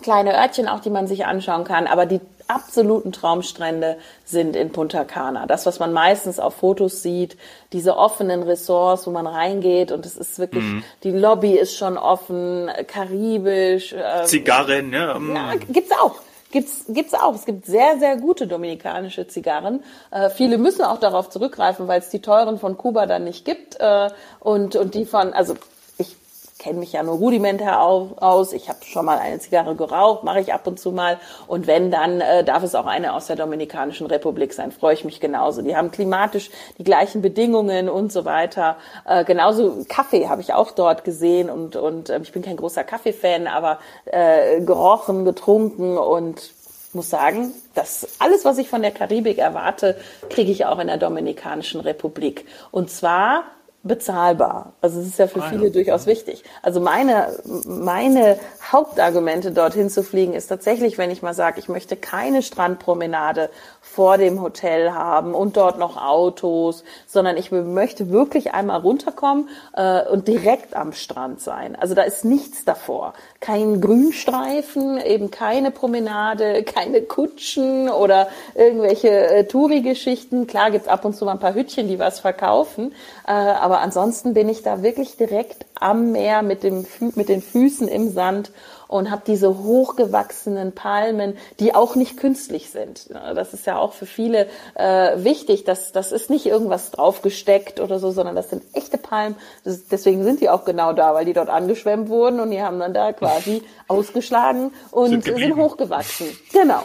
kleine 0.01 0.37
Örtchen 0.37 0.67
auch, 0.67 0.81
die 0.81 0.89
man 0.89 1.07
sich 1.07 1.25
anschauen 1.25 1.63
kann, 1.63 1.87
aber 1.87 2.05
die 2.05 2.19
absoluten 2.47 3.11
Traumstrände 3.11 3.97
sind 4.25 4.55
in 4.55 4.71
Punta 4.71 5.03
Cana. 5.03 5.45
Das, 5.45 5.65
was 5.65 5.79
man 5.79 5.93
meistens 5.93 6.39
auf 6.39 6.55
Fotos 6.55 7.01
sieht, 7.01 7.37
diese 7.73 7.97
offenen 7.97 8.43
Ressorts, 8.43 9.07
wo 9.07 9.11
man 9.11 9.27
reingeht 9.27 9.91
und 9.91 10.05
es 10.05 10.17
ist 10.17 10.39
wirklich, 10.39 10.63
die 11.03 11.11
Lobby 11.11 11.51
ist 11.51 11.75
schon 11.75 11.97
offen, 11.97 12.69
karibisch. 12.87 13.93
ähm, 13.93 14.25
Zigarren, 14.25 14.89
ne? 14.89 15.13
ähm, 15.15 15.35
ja, 15.35 15.53
gibt's 15.55 15.91
auch. 15.91 16.15
Gibt's, 16.49 16.85
gibt's 16.87 17.13
auch. 17.13 17.35
Es 17.35 17.45
gibt 17.45 17.65
sehr, 17.65 17.97
sehr 17.99 18.15
gute 18.15 18.47
dominikanische 18.47 19.27
Zigarren. 19.27 19.83
Äh, 20.11 20.29
viele 20.29 20.57
müssen 20.57 20.83
auch 20.85 20.97
darauf 20.97 21.29
zurückgreifen, 21.29 21.89
weil 21.89 21.99
es 21.99 22.09
die 22.09 22.21
teuren 22.21 22.57
von 22.57 22.77
Kuba 22.77 23.05
dann 23.05 23.25
nicht 23.25 23.43
gibt. 23.43 23.79
Äh, 23.81 24.09
und, 24.39 24.77
und 24.77 24.95
die 24.95 25.05
von, 25.05 25.33
also 25.33 25.55
kenne 26.59 26.79
mich 26.79 26.93
ja 26.93 27.03
nur 27.03 27.15
rudimentär 27.15 27.81
au- 27.81 28.15
aus. 28.17 28.53
Ich 28.53 28.69
habe 28.69 28.79
schon 28.83 29.05
mal 29.05 29.19
eine 29.19 29.39
Zigarre 29.39 29.75
geraucht, 29.75 30.23
mache 30.23 30.39
ich 30.39 30.53
ab 30.53 30.65
und 30.67 30.79
zu 30.79 30.91
mal. 30.91 31.19
Und 31.47 31.67
wenn, 31.67 31.91
dann 31.91 32.21
äh, 32.21 32.43
darf 32.43 32.63
es 32.63 32.75
auch 32.75 32.85
eine 32.85 33.13
aus 33.13 33.27
der 33.27 33.35
Dominikanischen 33.35 34.07
Republik 34.07 34.53
sein. 34.53 34.71
Freue 34.71 34.93
ich 34.93 35.05
mich 35.05 35.19
genauso. 35.19 35.61
Die 35.61 35.75
haben 35.75 35.91
klimatisch 35.91 36.49
die 36.77 36.83
gleichen 36.83 37.21
Bedingungen 37.21 37.89
und 37.89 38.11
so 38.11 38.25
weiter. 38.25 38.77
Äh, 39.05 39.23
genauso 39.23 39.85
Kaffee 39.87 40.27
habe 40.27 40.41
ich 40.41 40.53
auch 40.53 40.71
dort 40.71 41.03
gesehen. 41.03 41.49
Und, 41.49 41.75
und 41.75 42.09
ähm, 42.09 42.23
ich 42.23 42.31
bin 42.31 42.41
kein 42.41 42.57
großer 42.57 42.83
Kaffeefan, 42.83 43.47
aber 43.47 43.79
äh, 44.05 44.61
gerochen, 44.61 45.25
getrunken 45.25 45.97
und 45.97 46.51
muss 46.93 47.09
sagen, 47.09 47.53
dass 47.75 48.07
alles, 48.17 48.45
was 48.45 48.57
ich 48.57 48.69
von 48.69 48.81
der 48.81 48.91
Karibik 48.91 49.37
erwarte, 49.37 49.97
kriege 50.29 50.51
ich 50.51 50.65
auch 50.65 50.79
in 50.79 50.87
der 50.87 50.97
Dominikanischen 50.97 51.81
Republik. 51.81 52.45
Und 52.71 52.89
zwar 52.89 53.43
bezahlbar. 53.87 54.73
Also 54.81 54.99
es 54.99 55.07
ist 55.07 55.19
ja 55.19 55.27
für 55.27 55.39
Ah, 55.41 55.45
ja. 55.45 55.49
viele 55.49 55.71
durchaus 55.71 56.05
wichtig. 56.05 56.43
Also 56.61 56.79
meine, 56.79 57.27
meine 57.65 58.37
Hauptargumente, 58.71 59.51
dorthin 59.51 59.89
zu 59.89 60.03
fliegen, 60.03 60.33
ist 60.33 60.47
tatsächlich, 60.47 60.97
wenn 60.97 61.09
ich 61.11 61.21
mal 61.21 61.33
sage, 61.33 61.59
ich 61.59 61.69
möchte 61.69 61.95
keine 61.95 62.41
Strandpromenade 62.41 63.49
vor 63.81 64.17
dem 64.17 64.41
Hotel 64.41 64.91
haben 64.93 65.33
und 65.33 65.57
dort 65.57 65.79
noch 65.79 65.97
Autos, 65.97 66.83
sondern 67.07 67.37
ich 67.37 67.51
möchte 67.51 68.11
wirklich 68.11 68.53
einmal 68.53 68.81
runterkommen 68.81 69.49
äh, 69.75 70.03
und 70.07 70.27
direkt 70.27 70.75
am 70.75 70.91
Strand 70.93 71.41
sein. 71.41 71.75
Also 71.75 71.95
da 71.95 72.03
ist 72.03 72.25
nichts 72.25 72.65
davor. 72.65 73.13
Kein 73.39 73.81
Grünstreifen, 73.81 74.99
eben 74.99 75.31
keine 75.31 75.71
Promenade, 75.71 76.63
keine 76.63 77.01
Kutschen 77.01 77.89
oder 77.89 78.27
irgendwelche 78.55 79.09
äh, 79.09 79.43
Touri-Geschichten. 79.45 80.47
Klar 80.47 80.71
gibt's 80.71 80.87
ab 80.87 81.05
und 81.05 81.15
zu 81.15 81.25
mal 81.25 81.31
ein 81.33 81.39
paar 81.39 81.53
Hütchen, 81.55 81.87
die 81.87 81.99
was 81.99 82.19
verkaufen, 82.19 82.93
äh, 83.27 83.31
aber 83.31 83.76
ansonsten 83.81 84.33
bin 84.33 84.49
ich 84.49 84.63
da 84.63 84.83
wirklich 84.83 85.17
direkt 85.17 85.65
am 85.79 86.11
Meer 86.11 86.41
mit, 86.41 86.63
dem, 86.63 86.85
mit 87.15 87.29
den 87.29 87.41
Füßen 87.41 87.87
im 87.87 88.11
Sand 88.11 88.51
und 88.87 89.11
habe 89.11 89.21
diese 89.25 89.57
hochgewachsenen 89.57 90.73
Palmen, 90.73 91.37
die 91.59 91.75
auch 91.75 91.95
nicht 91.95 92.17
künstlich 92.17 92.69
sind. 92.69 93.09
Das 93.09 93.53
ist 93.53 93.65
ja 93.65 93.77
auch 93.77 93.93
für 93.93 94.05
viele 94.05 94.47
äh, 94.75 95.23
wichtig. 95.23 95.65
dass 95.65 95.91
das 95.91 96.11
ist 96.11 96.29
nicht 96.29 96.45
irgendwas 96.45 96.91
draufgesteckt 96.91 97.79
oder 97.79 97.99
so, 97.99 98.11
sondern 98.11 98.35
das 98.35 98.49
sind 98.49 98.63
echte 98.73 98.97
Palmen. 98.97 99.35
Das, 99.63 99.87
deswegen 99.87 100.23
sind 100.23 100.41
die 100.41 100.49
auch 100.49 100.65
genau 100.65 100.93
da, 100.93 101.13
weil 101.13 101.25
die 101.25 101.33
dort 101.33 101.49
angeschwemmt 101.49 102.09
wurden 102.09 102.39
und 102.39 102.51
die 102.51 102.61
haben 102.61 102.79
dann 102.79 102.93
da 102.93 103.11
quasi 103.13 103.63
ausgeschlagen 103.87 104.71
und 104.91 105.09
Sind 105.09 105.25
sind, 105.25 105.55
hochgewachsen. 105.55 106.27
Genau. 106.51 106.81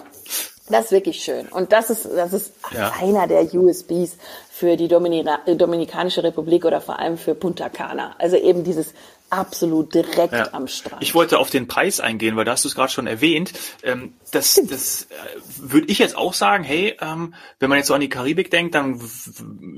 Das 0.72 0.86
ist 0.86 0.92
wirklich 0.92 1.22
schön. 1.22 1.46
Und 1.48 1.72
das 1.72 1.90
ist, 1.90 2.06
das 2.06 2.32
ist 2.32 2.52
Ja. 2.72 2.92
einer 3.00 3.26
der 3.26 3.52
USBs 3.54 4.16
für 4.50 4.76
die 4.76 4.88
Dominika 4.88 5.38
Dominikanische 5.46 6.22
Republik 6.22 6.64
oder 6.64 6.80
vor 6.80 6.98
allem 6.98 7.18
für 7.18 7.34
Punta 7.34 7.68
Cana. 7.68 8.14
Also 8.18 8.36
eben 8.36 8.64
dieses 8.64 8.94
absolut 9.28 9.94
direkt 9.94 10.32
Ja. 10.32 10.48
am 10.52 10.68
Strand. 10.68 11.02
Ich 11.02 11.14
wollte 11.14 11.38
auf 11.38 11.48
den 11.50 11.66
Preis 11.66 12.00
eingehen, 12.00 12.36
weil 12.36 12.44
da 12.44 12.52
hast 12.52 12.64
du 12.64 12.68
es 12.68 12.74
gerade 12.74 12.92
schon 12.92 13.06
erwähnt. 13.06 13.52
Ähm, 13.82 14.14
das 14.30 14.60
das 14.68 15.02
äh, 15.04 15.14
würde 15.58 15.86
ich 15.90 15.98
jetzt 15.98 16.16
auch 16.16 16.34
sagen, 16.34 16.64
hey, 16.64 16.96
ähm, 17.00 17.34
wenn 17.58 17.68
man 17.70 17.78
jetzt 17.78 17.88
so 17.88 17.94
an 17.94 18.00
die 18.02 18.08
Karibik 18.10 18.50
denkt, 18.50 18.74
dann 18.74 19.00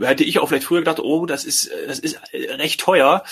hätte 0.01 0.25
ich 0.25 0.39
auch 0.41 0.49
vielleicht 0.49 0.67
früher 0.67 0.81
gedacht, 0.81 0.99
oh, 1.01 1.27
das 1.27 1.45
ist, 1.45 1.67
äh, 1.67 1.87
das 1.87 1.99
ist 2.01 2.19
äh, 2.33 2.53
recht 2.55 2.81
teuer. 2.81 3.23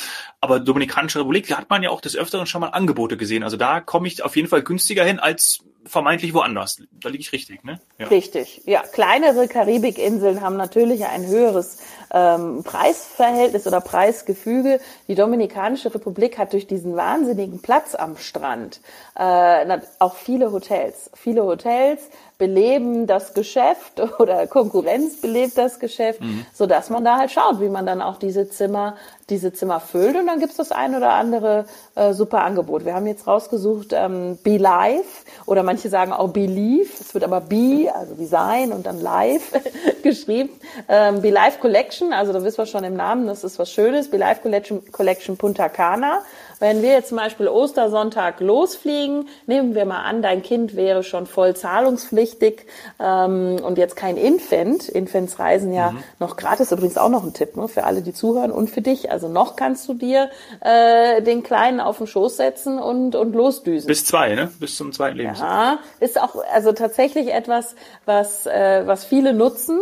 Aber 0.40 0.60
Dominikanische 0.60 1.20
Republik, 1.20 1.48
da 1.48 1.58
hat 1.58 1.70
man 1.70 1.82
ja 1.82 1.90
auch 1.90 2.00
des 2.00 2.16
Öfteren 2.16 2.46
schon 2.46 2.60
mal 2.60 2.68
Angebote 2.68 3.16
gesehen. 3.16 3.42
Also 3.42 3.56
da 3.56 3.80
komme 3.80 4.06
ich 4.08 4.22
auf 4.22 4.36
jeden 4.36 4.48
Fall 4.48 4.62
günstiger 4.62 5.04
hin 5.04 5.18
als 5.20 5.60
vermeintlich 5.84 6.34
woanders. 6.34 6.82
Da 6.92 7.08
liege 7.08 7.22
ich 7.22 7.32
richtig, 7.32 7.64
ne? 7.64 7.80
Ja. 7.98 8.06
Richtig. 8.08 8.62
Ja, 8.64 8.82
kleinere 8.82 9.48
Karibikinseln 9.48 10.40
haben 10.40 10.56
natürlich 10.56 11.04
ein 11.06 11.26
höheres 11.26 11.78
ähm, 12.12 12.62
Preisverhältnis 12.62 13.66
oder 13.66 13.80
Preisgefüge. 13.80 14.80
Die 15.08 15.14
Dominikanische 15.14 15.94
Republik 15.94 16.38
hat 16.38 16.52
durch 16.52 16.66
diesen 16.66 16.96
wahnsinnigen 16.96 17.62
Platz 17.62 17.94
am 17.94 18.16
Strand 18.16 18.80
äh, 19.16 19.78
auch 19.98 20.16
viele 20.16 20.52
Hotels. 20.52 21.10
Viele 21.14 21.44
Hotels 21.44 22.00
beleben 22.42 23.06
das 23.06 23.34
Geschäft 23.34 24.02
oder 24.18 24.48
Konkurrenz 24.48 25.20
belebt 25.20 25.56
das 25.56 25.78
Geschäft, 25.78 26.20
so 26.52 26.66
dass 26.66 26.90
man 26.90 27.04
da 27.04 27.18
halt 27.18 27.30
schaut, 27.30 27.60
wie 27.60 27.68
man 27.68 27.86
dann 27.86 28.02
auch 28.02 28.16
diese 28.16 28.50
Zimmer, 28.50 28.96
diese 29.30 29.52
Zimmer 29.52 29.78
füllt 29.78 30.16
und 30.16 30.26
dann 30.26 30.40
gibt's 30.40 30.56
das 30.56 30.72
ein 30.72 30.96
oder 30.96 31.12
andere 31.12 31.66
äh, 31.94 32.12
super 32.14 32.42
Angebot. 32.42 32.84
Wir 32.84 32.94
haben 32.96 33.06
jetzt 33.06 33.28
rausgesucht 33.28 33.92
ähm, 33.92 34.38
Be 34.42 34.56
Live 34.56 35.24
oder 35.46 35.62
manche 35.62 35.88
sagen 35.88 36.12
auch 36.12 36.30
Believe. 36.30 36.90
Es 37.00 37.14
wird 37.14 37.22
aber 37.22 37.40
Be, 37.40 37.92
also 37.94 38.18
wie 38.18 38.26
sein 38.26 38.72
und 38.72 38.86
dann 38.86 39.00
Live 39.00 39.52
geschrieben. 40.02 40.50
Ähm, 40.88 41.22
Be 41.22 41.30
Live 41.30 41.60
Collection, 41.60 42.12
also 42.12 42.32
da 42.32 42.42
wissen 42.42 42.58
wir 42.58 42.66
schon 42.66 42.82
im 42.82 42.96
Namen, 42.96 43.28
das 43.28 43.44
ist 43.44 43.60
was 43.60 43.70
Schönes. 43.70 44.10
Be 44.10 44.16
Live 44.16 44.42
Collection, 44.42 44.82
Collection 44.90 45.36
Punta 45.36 45.68
Cana. 45.68 46.22
Wenn 46.62 46.80
wir 46.80 46.90
jetzt 46.90 47.08
zum 47.08 47.18
Beispiel 47.18 47.48
Ostersonntag 47.48 48.38
losfliegen, 48.38 49.28
nehmen 49.48 49.74
wir 49.74 49.84
mal 49.84 50.04
an, 50.04 50.22
dein 50.22 50.44
Kind 50.44 50.76
wäre 50.76 51.02
schon 51.02 51.26
voll 51.26 51.56
zahlungspflichtig 51.56 52.66
ähm, 53.00 53.56
und 53.64 53.78
jetzt 53.78 53.96
kein 53.96 54.16
Infant. 54.16 54.88
Infants 54.88 55.40
reisen 55.40 55.72
ja 55.72 55.92
noch 56.20 56.36
gratis, 56.36 56.70
übrigens 56.70 56.98
auch 56.98 57.08
noch 57.08 57.24
ein 57.24 57.32
Tipp 57.32 57.56
ne, 57.56 57.66
für 57.66 57.82
alle, 57.82 58.00
die 58.00 58.12
zuhören 58.12 58.52
und 58.52 58.70
für 58.70 58.80
dich. 58.80 59.10
Also 59.10 59.26
noch 59.26 59.56
kannst 59.56 59.88
du 59.88 59.94
dir 59.94 60.30
äh, 60.60 61.20
den 61.20 61.42
Kleinen 61.42 61.80
auf 61.80 61.98
den 61.98 62.06
Schoß 62.06 62.36
setzen 62.36 62.78
und, 62.78 63.16
und 63.16 63.34
losdüsen. 63.34 63.88
Bis 63.88 64.04
zwei, 64.04 64.36
ne? 64.36 64.52
Bis 64.60 64.76
zum 64.76 64.92
zweiten 64.92 65.16
Lebensjahr. 65.16 65.48
Ja, 65.48 65.78
ist 65.98 66.20
auch 66.20 66.36
also 66.54 66.70
tatsächlich 66.70 67.34
etwas, 67.34 67.74
was, 68.04 68.46
äh, 68.46 68.86
was 68.86 69.04
viele 69.04 69.32
nutzen. 69.32 69.80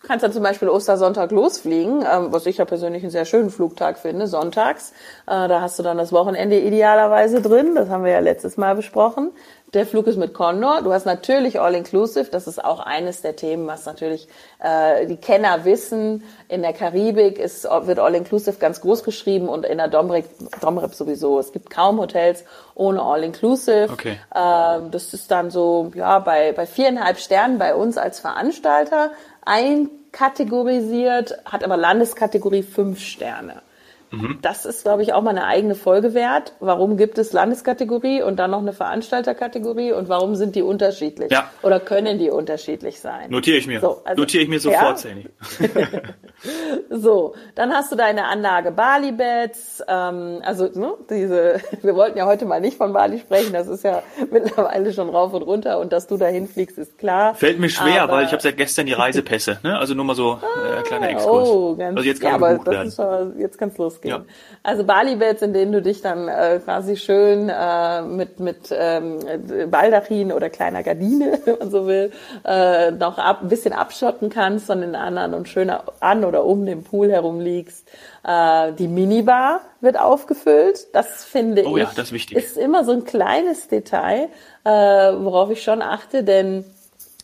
Du 0.00 0.06
kannst 0.06 0.22
dann 0.22 0.32
zum 0.32 0.42
Beispiel 0.42 0.68
Ostersonntag 0.68 1.30
losfliegen, 1.32 2.02
ähm, 2.02 2.28
was 2.30 2.46
ich 2.46 2.58
ja 2.58 2.64
persönlich 2.64 3.02
einen 3.02 3.10
sehr 3.10 3.24
schönen 3.24 3.50
Flugtag 3.50 3.98
finde, 3.98 4.26
sonntags. 4.26 4.92
Äh, 5.26 5.48
da 5.48 5.60
hast 5.60 5.78
du 5.78 5.82
dann 5.82 5.98
das 5.98 6.12
Wochenende 6.12 6.58
idealerweise 6.58 7.42
drin, 7.42 7.74
das 7.74 7.88
haben 7.88 8.04
wir 8.04 8.12
ja 8.12 8.20
letztes 8.20 8.56
Mal 8.56 8.74
besprochen. 8.74 9.32
Der 9.74 9.84
Flug 9.84 10.06
ist 10.06 10.16
mit 10.16 10.32
Condor. 10.32 10.80
Du 10.82 10.94
hast 10.94 11.04
natürlich 11.04 11.60
All-Inclusive. 11.60 12.30
Das 12.30 12.46
ist 12.46 12.64
auch 12.64 12.80
eines 12.80 13.20
der 13.20 13.36
Themen, 13.36 13.66
was 13.66 13.84
natürlich 13.84 14.26
äh, 14.60 15.04
die 15.06 15.18
Kenner 15.18 15.66
wissen. 15.66 16.24
In 16.48 16.62
der 16.62 16.72
Karibik 16.72 17.38
ist, 17.38 17.64
wird 17.64 17.98
All-Inclusive 17.98 18.58
ganz 18.58 18.80
groß 18.80 19.04
geschrieben 19.04 19.46
und 19.46 19.66
in 19.66 19.76
der 19.76 19.88
Domrep, 19.88 20.24
Domrep 20.62 20.94
sowieso. 20.94 21.38
Es 21.38 21.52
gibt 21.52 21.68
kaum 21.68 22.00
Hotels 22.00 22.44
ohne 22.74 23.02
All-Inclusive. 23.02 23.88
Okay. 23.92 24.18
Ähm, 24.34 24.90
das 24.90 25.12
ist 25.12 25.30
dann 25.30 25.50
so, 25.50 25.92
ja, 25.94 26.18
bei, 26.20 26.52
bei 26.52 26.64
viereinhalb 26.64 27.18
Sternen 27.18 27.58
bei 27.58 27.74
uns 27.74 27.98
als 27.98 28.20
Veranstalter 28.20 29.10
einkategorisiert, 29.48 31.38
hat 31.46 31.64
aber 31.64 31.76
Landeskategorie 31.76 32.62
fünf 32.62 33.00
Sterne. 33.00 33.62
Mhm. 34.10 34.38
Das 34.42 34.64
ist, 34.64 34.82
glaube 34.84 35.02
ich, 35.02 35.12
auch 35.12 35.22
mal 35.22 35.30
eine 35.30 35.44
eigene 35.44 35.74
Folge 35.74 36.14
wert. 36.14 36.54
Warum 36.60 36.96
gibt 36.96 37.18
es 37.18 37.32
Landeskategorie 37.32 38.22
und 38.22 38.36
dann 38.38 38.50
noch 38.50 38.60
eine 38.60 38.72
Veranstalterkategorie 38.72 39.92
und 39.92 40.08
warum 40.08 40.34
sind 40.34 40.54
die 40.56 40.62
unterschiedlich? 40.62 41.30
Ja. 41.30 41.50
Oder 41.62 41.78
können 41.80 42.18
die 42.18 42.30
unterschiedlich 42.30 43.00
sein? 43.00 43.30
Notiere 43.30 43.58
ich 43.58 43.66
mir. 43.66 43.80
So, 43.80 44.00
also- 44.04 44.20
Notiere 44.20 44.42
ich 44.44 44.48
mir 44.48 44.56
Ja? 44.56 44.60
sofort, 44.60 44.98
Sani. 44.98 45.26
So, 46.90 47.34
dann 47.56 47.72
hast 47.72 47.90
du 47.90 47.96
deine 47.96 48.26
Anlage 48.26 48.70
Bali-Beds, 48.70 49.82
ähm, 49.88 50.40
also 50.44 50.68
ne, 50.72 50.94
diese, 51.10 51.60
wir 51.82 51.96
wollten 51.96 52.16
ja 52.16 52.26
heute 52.26 52.44
mal 52.46 52.60
nicht 52.60 52.76
von 52.76 52.92
Bali 52.92 53.18
sprechen, 53.18 53.52
das 53.52 53.66
ist 53.66 53.82
ja 53.84 54.02
mittlerweile 54.30 54.92
schon 54.92 55.08
rauf 55.10 55.32
und 55.34 55.42
runter 55.42 55.80
und 55.80 55.92
dass 55.92 56.06
du 56.06 56.16
dahin 56.16 56.46
fliegst, 56.46 56.78
ist 56.78 56.96
klar. 56.96 57.34
Fällt 57.34 57.58
mir 57.58 57.68
schwer, 57.68 58.04
Aber- 58.04 58.14
weil 58.14 58.24
ich 58.26 58.32
habe 58.32 58.40
seit 58.42 58.56
gestern 58.56 58.86
die 58.86 58.92
Reisepässe. 58.92 59.58
Ne? 59.64 59.76
Also 59.78 59.94
nur 59.94 60.04
mal 60.04 60.14
so 60.14 60.34
äh, 60.78 60.82
kleiner 60.82 61.10
Exkurs. 61.10 61.48
Oh, 61.48 61.74
ganz, 61.74 61.96
also 61.96 62.08
jetzt 62.08 62.22
ja, 62.22 62.30
kann 62.30 62.42
aber 62.42 62.52
gebucht 62.52 62.68
das 62.68 62.86
ist 62.88 62.96
schon, 62.96 63.38
jetzt 63.40 63.58
kann's 63.58 63.74
losgehen. 63.98 64.24
Ja. 64.26 64.34
Also 64.62 64.84
Bali-Beds, 64.84 65.42
in 65.42 65.52
denen 65.52 65.72
du 65.72 65.82
dich 65.82 66.02
dann 66.02 66.28
äh, 66.28 66.60
quasi 66.64 66.96
schön 66.96 67.48
äh, 67.48 68.02
mit 68.02 68.40
mit 68.40 68.68
ähm, 68.70 69.18
Baldachin 69.70 70.32
oder 70.32 70.50
kleiner 70.50 70.82
Gardine, 70.82 71.40
wenn 71.44 71.58
man 71.58 71.70
so 71.70 71.86
will, 71.86 72.12
äh, 72.44 72.90
noch 72.90 73.18
ab, 73.18 73.40
ein 73.42 73.48
bisschen 73.48 73.72
abschotten 73.72 74.30
kannst 74.30 74.66
von 74.66 74.80
den 74.80 74.94
anderen 74.94 75.34
und 75.34 75.48
schön 75.48 75.70
an 76.00 76.24
oder 76.24 76.44
um 76.44 76.66
den 76.66 76.84
Pool 76.84 77.10
herum 77.10 77.40
liegst. 77.40 77.88
Äh, 78.24 78.72
die 78.72 78.88
Minibar 78.88 79.60
wird 79.80 79.98
aufgefüllt. 79.98 80.88
Das 80.92 81.24
finde 81.24 81.64
Oh 81.66 81.76
ich 81.76 81.84
ja, 81.84 81.90
das 81.94 82.12
ist 82.12 82.32
ist 82.32 82.56
immer 82.56 82.84
so 82.84 82.92
ein 82.92 83.04
kleines 83.04 83.68
Detail, 83.68 84.28
äh, 84.64 84.70
worauf 84.70 85.50
ich 85.50 85.62
schon 85.62 85.82
achte, 85.82 86.24
denn 86.24 86.64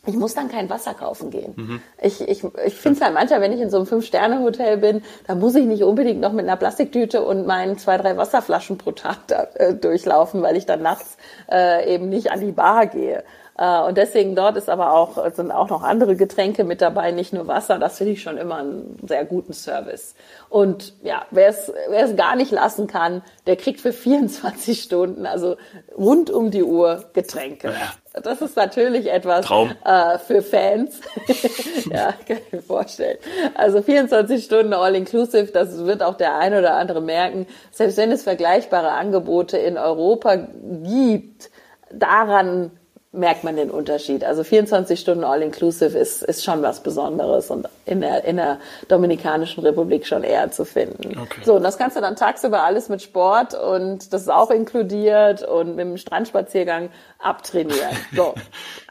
ich 0.05 0.15
muss 0.15 0.33
dann 0.33 0.49
kein 0.49 0.69
Wasser 0.69 0.93
kaufen 0.93 1.29
gehen. 1.29 1.53
Mhm. 1.55 1.81
Ich, 2.01 2.21
ich, 2.21 2.43
ich 2.43 2.75
finde 2.75 2.97
es 2.97 3.01
halt 3.03 3.13
manchmal, 3.13 3.41
wenn 3.41 3.53
ich 3.53 3.61
in 3.61 3.69
so 3.69 3.77
einem 3.77 3.85
Fünf-Sterne-Hotel 3.85 4.77
bin, 4.77 5.03
da 5.27 5.35
muss 5.35 5.55
ich 5.55 5.65
nicht 5.65 5.83
unbedingt 5.83 6.21
noch 6.21 6.33
mit 6.33 6.45
einer 6.45 6.57
Plastiktüte 6.57 7.23
und 7.23 7.47
meinen 7.47 7.77
zwei, 7.77 7.97
drei 7.97 8.17
Wasserflaschen 8.17 8.77
pro 8.77 8.91
Tag 8.91 9.27
da, 9.27 9.47
äh, 9.55 9.73
durchlaufen, 9.73 10.41
weil 10.41 10.57
ich 10.57 10.65
dann 10.65 10.81
nachts 10.81 11.17
äh, 11.51 11.93
eben 11.93 12.09
nicht 12.09 12.31
an 12.31 12.41
die 12.41 12.51
Bar 12.51 12.87
gehe. 12.87 13.23
Äh, 13.57 13.81
und 13.81 13.97
deswegen 13.97 14.35
dort 14.35 14.57
ist 14.57 14.69
aber 14.69 14.93
auch, 14.93 15.31
sind 15.33 15.51
auch 15.51 15.69
noch 15.69 15.83
andere 15.83 16.15
Getränke 16.15 16.63
mit 16.63 16.81
dabei, 16.81 17.11
nicht 17.11 17.33
nur 17.33 17.47
Wasser. 17.47 17.79
Das 17.79 17.97
finde 17.97 18.13
ich 18.13 18.21
schon 18.21 18.37
immer 18.37 18.57
einen 18.57 18.97
sehr 19.07 19.25
guten 19.25 19.53
Service. 19.53 20.15
Und 20.49 20.93
ja, 21.03 21.25
wer 21.31 21.49
es, 21.49 21.71
wer 21.89 22.05
es 22.05 22.15
gar 22.15 22.35
nicht 22.35 22.51
lassen 22.51 22.87
kann, 22.87 23.23
der 23.47 23.55
kriegt 23.55 23.81
für 23.81 23.93
24 23.93 24.81
Stunden, 24.81 25.25
also 25.25 25.55
rund 25.97 26.29
um 26.29 26.51
die 26.51 26.63
Uhr 26.63 27.05
Getränke. 27.13 27.73
Das 28.23 28.41
ist 28.41 28.55
natürlich 28.55 29.11
etwas 29.11 29.45
äh, 29.83 30.17
für 30.19 30.41
Fans. 30.41 31.01
ja, 31.91 32.13
kann 32.25 32.37
ich 32.37 32.51
mir 32.51 32.61
vorstellen. 32.61 33.17
Also 33.55 33.81
24 33.81 34.43
Stunden 34.43 34.73
All-Inclusive, 34.73 35.51
das 35.51 35.85
wird 35.85 36.01
auch 36.01 36.15
der 36.15 36.37
ein 36.37 36.53
oder 36.53 36.75
andere 36.75 37.01
merken. 37.01 37.45
Selbst 37.71 37.97
wenn 37.97 38.11
es 38.11 38.23
vergleichbare 38.23 38.91
Angebote 38.91 39.57
in 39.57 39.77
Europa 39.77 40.35
gibt, 40.35 41.49
daran 41.91 42.71
merkt 43.15 43.43
man 43.43 43.55
den 43.55 43.71
Unterschied. 43.71 44.23
Also 44.23 44.43
24 44.43 44.99
Stunden 44.99 45.23
All-Inclusive 45.23 45.97
ist, 45.97 46.23
ist 46.23 46.43
schon 46.43 46.61
was 46.61 46.81
Besonderes 46.81 47.49
und 47.49 47.67
in 47.85 48.01
der, 48.01 48.23
in 48.25 48.37
der 48.37 48.59
Dominikanischen 48.87 49.63
Republik 49.63 50.05
schon 50.05 50.23
eher 50.23 50.51
zu 50.51 50.65
finden. 50.65 51.17
Okay. 51.19 51.41
So, 51.43 51.55
und 51.55 51.63
das 51.63 51.77
kannst 51.77 51.95
du 51.97 52.01
dann 52.01 52.15
tagsüber 52.15 52.63
alles 52.63 52.89
mit 52.89 53.01
Sport 53.01 53.53
und 53.53 54.13
das 54.13 54.23
ist 54.23 54.31
auch 54.31 54.51
inkludiert 54.51 55.43
und 55.43 55.75
mit 55.75 55.85
dem 55.85 55.97
Strandspaziergang 55.97 56.89
abtrainieren. 57.19 57.95
So. 58.15 58.33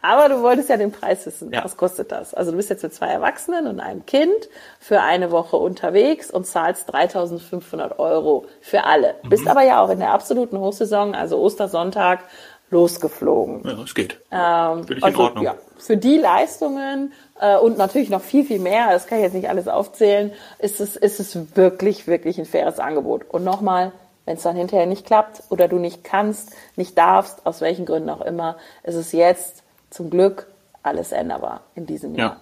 Aber 0.03 0.29
du 0.29 0.43
wolltest 0.43 0.69
ja 0.69 0.77
den 0.77 0.93
Preis 0.93 1.25
wissen. 1.25 1.51
Ja. 1.51 1.65
Was 1.65 1.79
kostet 1.79 2.13
das? 2.13 2.35
Also 2.35 2.51
du 2.51 2.59
bist 2.59 2.69
jetzt 2.69 2.83
mit 2.83 2.93
zwei 2.93 3.07
Erwachsenen 3.07 3.67
und 3.67 3.81
einem 3.81 4.05
Kind 4.05 4.51
für 4.79 5.01
eine 5.01 5.31
Woche 5.31 5.57
unterwegs 5.57 6.31
und 6.31 6.47
zahlst 6.47 6.93
3500 6.93 7.99
Euro 7.99 8.45
für 8.61 8.85
alle. 8.85 9.15
Mhm. 9.23 9.29
Bist 9.31 9.49
aber 9.49 9.63
ja 9.63 9.83
auch 9.83 9.89
in 9.89 10.01
der 10.01 10.13
absoluten 10.13 10.59
Hochsaison, 10.59 11.15
also 11.15 11.39
Ostersonntag, 11.39 12.25
losgeflogen. 12.71 13.63
Ja, 13.65 13.83
es 13.83 13.95
geht. 13.95 14.21
Ähm, 14.31 14.85
Finde 14.85 14.95
ich 14.99 15.15
in 15.15 15.17
Ordnung. 15.17 15.45
Ja, 15.45 15.55
für 15.79 15.97
die 15.97 16.17
Leistungen 16.17 17.13
äh, 17.41 17.57
und 17.57 17.79
natürlich 17.79 18.11
noch 18.11 18.23
viel, 18.23 18.45
viel 18.45 18.59
mehr, 18.59 18.91
das 18.91 19.07
kann 19.07 19.19
ich 19.19 19.25
jetzt 19.25 19.35
nicht 19.35 19.49
alles 19.49 19.69
aufzählen, 19.69 20.33
ist 20.59 20.81
es, 20.81 20.97
ist 20.97 21.21
es 21.21 21.57
wirklich, 21.57 22.07
wirklich 22.07 22.39
ein 22.39 22.47
faires 22.47 22.79
Angebot. 22.79 23.25
Und 23.29 23.45
nochmal, 23.45 23.93
wenn 24.25 24.37
es 24.37 24.43
dann 24.43 24.57
hinterher 24.57 24.87
nicht 24.87 25.07
klappt 25.07 25.43
oder 25.51 25.69
du 25.69 25.79
nicht 25.79 26.05
kannst, 26.05 26.53
nicht 26.77 26.97
darfst, 26.97 27.47
aus 27.47 27.61
welchen 27.61 27.87
Gründen 27.87 28.11
auch 28.11 28.23
immer, 28.23 28.57
ist 28.83 28.95
es 28.95 29.13
jetzt 29.13 29.63
zum 29.91 30.11
Glück 30.11 30.47
alles 30.83 31.13
änderbar 31.13 31.63
in 31.75 31.87
diesem 31.87 32.15
Jahr. 32.15 32.31
Ja. 32.31 32.41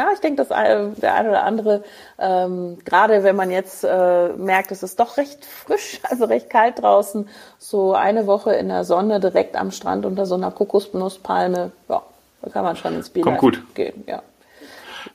Ja, 0.00 0.08
ich 0.14 0.20
denke, 0.20 0.36
dass 0.38 0.50
ein- 0.50 0.94
der 0.98 1.12
eine 1.14 1.28
oder 1.28 1.42
andere, 1.44 1.84
ähm, 2.18 2.78
gerade 2.86 3.22
wenn 3.22 3.36
man 3.36 3.50
jetzt 3.50 3.84
äh, 3.84 4.28
merkt, 4.30 4.72
es 4.72 4.82
ist 4.82 4.98
doch 4.98 5.18
recht 5.18 5.44
frisch, 5.44 6.00
also 6.10 6.24
recht 6.24 6.48
kalt 6.48 6.80
draußen, 6.80 7.28
so 7.58 7.92
eine 7.92 8.26
Woche 8.26 8.54
in 8.54 8.68
der 8.68 8.84
Sonne 8.84 9.20
direkt 9.20 9.56
am 9.56 9.70
Strand 9.70 10.06
unter 10.06 10.24
so 10.24 10.36
einer 10.36 10.52
Kokosnusspalme, 10.52 11.72
ja, 11.90 12.02
da 12.40 12.50
kann 12.50 12.64
man 12.64 12.76
schon 12.76 12.94
ins 12.94 13.10
Bier 13.10 13.24
Kommt 13.24 13.36
gut. 13.40 13.62
gehen. 13.74 14.04
Ja. 14.06 14.22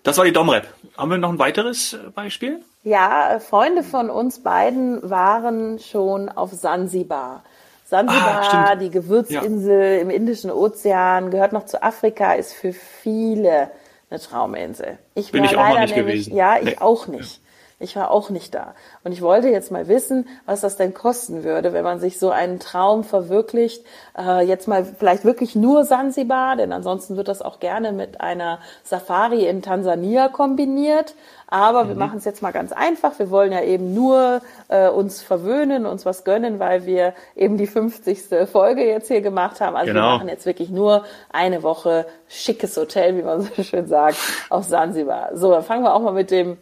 Das 0.04 0.20
war 0.20 0.25
die 0.25 0.34
Domrep. 0.34 0.68
Haben 0.96 1.10
wir 1.10 1.18
noch 1.18 1.30
ein 1.32 1.39
weiteres 1.39 1.94
äh, 1.94 1.98
Beispiel? 2.13 2.62
Ja, 2.84 3.32
äh, 3.32 3.39
Freunde 3.39 3.82
von 3.82 4.12
uns 4.12 4.44
beiden 4.44 5.10
waren 5.10 5.80
schon 5.80 6.30
auf 6.30 6.51
Sansibar. 6.54 7.42
Sansibar, 7.88 8.42
ah, 8.51 8.75
die 8.75 8.92
Gewürzinsel 8.92 9.96
ja. 9.96 10.00
im 10.00 10.12
Indischen 10.12 10.51
Ozean, 10.51 11.32
gehört 11.32 11.54
noch 11.54 11.65
zu 11.65 11.82
Afrika, 11.82 12.34
ist 12.34 12.54
für 12.54 12.72
viele 12.74 13.72
eine 14.09 14.19
Trauminsel. 14.19 15.00
Ich 15.13 15.31
Bin 15.31 15.43
ich 15.43 15.57
auch 15.57 15.69
noch 15.69 15.79
nicht 15.79 15.95
nämlich, 15.95 16.25
gewesen. 16.25 16.35
Ja, 16.35 16.57
ich 16.57 16.65
nee. 16.65 16.77
auch 16.79 17.07
nicht. 17.07 17.41
Ich 17.86 17.96
war 17.96 18.10
auch 18.10 18.32
nicht 18.32 18.56
da. 18.56 18.74
Und 19.04 19.12
ich 19.12 19.22
wollte 19.22 19.48
jetzt 19.50 19.72
mal 19.72 19.88
wissen, 19.88 20.27
was 20.48 20.62
das 20.62 20.75
denn 20.75 20.96
kosten 20.96 21.44
würde, 21.44 21.72
wenn 21.72 21.84
man 21.84 22.00
sich 22.00 22.18
so 22.18 22.32
einen 22.32 22.60
Traum 22.60 23.04
verwirklicht. 23.04 23.86
Äh, 24.18 24.44
jetzt 24.46 24.68
mal 24.68 24.84
vielleicht 24.84 25.24
wirklich 25.24 25.56
nur 25.56 25.86
Sansibar, 25.86 26.56
denn 26.56 26.74
ansonsten 26.74 27.15
wird 27.15 27.27
das 27.27 27.44
auch 27.44 27.60
gerne 27.60 27.92
mit 27.92 28.22
einer 28.22 28.58
Safari 28.84 29.46
in 29.48 29.62
Tansania 29.62 30.30
kombiniert. 30.30 31.13
Aber 31.48 31.84
mhm. 31.84 31.89
wir 31.89 31.96
machen 31.96 32.18
es 32.18 32.25
jetzt 32.25 32.42
mal 32.42 32.51
ganz 32.51 32.72
einfach. 32.72 33.20
Wir 33.20 33.30
wollen 33.30 33.51
ja 33.51 33.62
eben 33.62 33.94
nur 33.94 34.42
äh, 34.68 34.89
uns 34.89 35.22
verwöhnen, 35.22 35.86
uns 35.86 36.04
was 36.04 36.24
gönnen, 36.24 36.60
weil 36.60 36.88
wir 36.88 37.13
eben 37.36 37.58
die 37.58 37.68
50. 37.68 38.50
Folge 38.51 38.84
jetzt 38.84 39.10
hier 39.10 39.22
gemacht 39.22 39.62
haben. 39.62 39.75
Also 39.75 39.94
genau. 39.94 40.06
wir 40.06 40.18
machen 40.18 40.27
jetzt 40.27 40.48
wirklich 40.48 40.72
nur 40.72 41.06
eine 41.32 41.62
Woche 41.62 42.08
schickes 42.27 42.75
Hotel, 42.77 43.15
wie 43.15 43.22
man 43.22 43.42
so 43.42 43.62
schön 43.62 43.86
sagt, 43.86 44.18
auf 44.50 44.63
Sansibar. 44.63 45.38
So, 45.38 45.51
dann 45.51 45.63
fangen 45.63 45.84
wir 45.84 45.94
auch 45.94 46.01
mal 46.01 46.13
mit 46.13 46.32
dem 46.32 46.58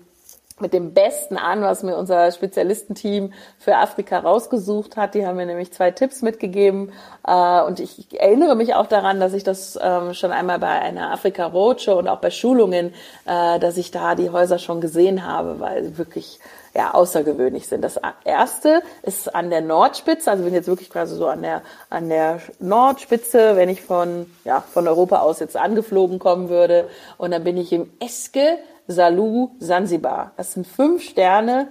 mit 0.59 0.73
dem 0.73 0.93
Besten 0.93 1.37
an, 1.37 1.61
was 1.61 1.83
mir 1.83 1.97
unser 1.97 2.31
Spezialistenteam 2.31 3.33
für 3.57 3.77
Afrika 3.77 4.19
rausgesucht 4.19 4.97
hat. 4.97 5.15
Die 5.15 5.25
haben 5.25 5.37
mir 5.37 5.45
nämlich 5.45 5.73
zwei 5.73 5.91
Tipps 5.91 6.21
mitgegeben. 6.21 6.91
Äh, 7.25 7.61
und 7.61 7.79
ich 7.79 8.19
erinnere 8.19 8.55
mich 8.55 8.75
auch 8.75 8.87
daran, 8.87 9.19
dass 9.19 9.33
ich 9.33 9.43
das 9.43 9.77
ähm, 9.81 10.13
schon 10.13 10.31
einmal 10.31 10.59
bei 10.59 10.67
einer 10.67 11.11
Afrika 11.11 11.45
Roadshow 11.47 11.97
und 11.97 12.07
auch 12.07 12.19
bei 12.19 12.29
Schulungen, 12.29 12.93
äh, 13.25 13.59
dass 13.59 13.77
ich 13.77 13.91
da 13.91 14.15
die 14.15 14.29
Häuser 14.29 14.59
schon 14.59 14.79
gesehen 14.79 15.25
habe, 15.25 15.59
weil 15.59 15.83
sie 15.83 15.97
wirklich 15.97 16.39
ja, 16.75 16.93
außergewöhnlich 16.93 17.67
sind. 17.67 17.83
Das 17.83 17.99
erste 18.23 18.81
ist 19.03 19.33
an 19.33 19.51
der 19.51 19.61
Nordspitze, 19.61 20.31
also 20.31 20.43
bin 20.43 20.53
jetzt 20.53 20.67
wirklich 20.67 20.89
quasi 20.89 21.15
so 21.15 21.27
an 21.27 21.43
der, 21.43 21.61
an 21.89 22.09
der 22.09 22.39
Nordspitze, 22.59 23.55
wenn 23.55 23.69
ich 23.69 23.81
von, 23.83 24.25
ja, 24.43 24.61
von 24.61 24.87
Europa 24.87 25.19
aus 25.19 25.39
jetzt 25.39 25.55
angeflogen 25.55 26.17
kommen 26.17 26.49
würde. 26.49 26.89
Und 27.17 27.31
dann 27.31 27.43
bin 27.43 27.57
ich 27.57 27.71
im 27.73 27.91
Eske 27.99 28.57
Salou 28.87 29.55
Sansibar. 29.59 30.31
Das 30.37 30.53
sind 30.53 30.67
fünf 30.67 31.03
Sterne, 31.03 31.69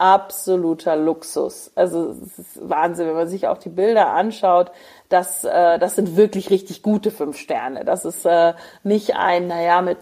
absoluter 0.00 0.96
Luxus. 0.96 1.72
Also 1.74 2.16
es 2.24 2.38
ist 2.38 2.68
Wahnsinn, 2.68 3.06
wenn 3.06 3.16
man 3.16 3.28
sich 3.28 3.48
auch 3.48 3.58
die 3.58 3.68
Bilder 3.68 4.08
anschaut. 4.14 4.72
Das, 5.10 5.44
äh, 5.44 5.78
das 5.78 5.94
sind 5.94 6.16
wirklich 6.16 6.48
richtig 6.48 6.82
gute 6.82 7.10
fünf 7.10 7.36
Sterne. 7.36 7.84
Das 7.84 8.06
ist 8.06 8.24
äh, 8.24 8.54
nicht 8.82 9.14
ein, 9.16 9.48
naja, 9.48 9.82
mit 9.82 9.98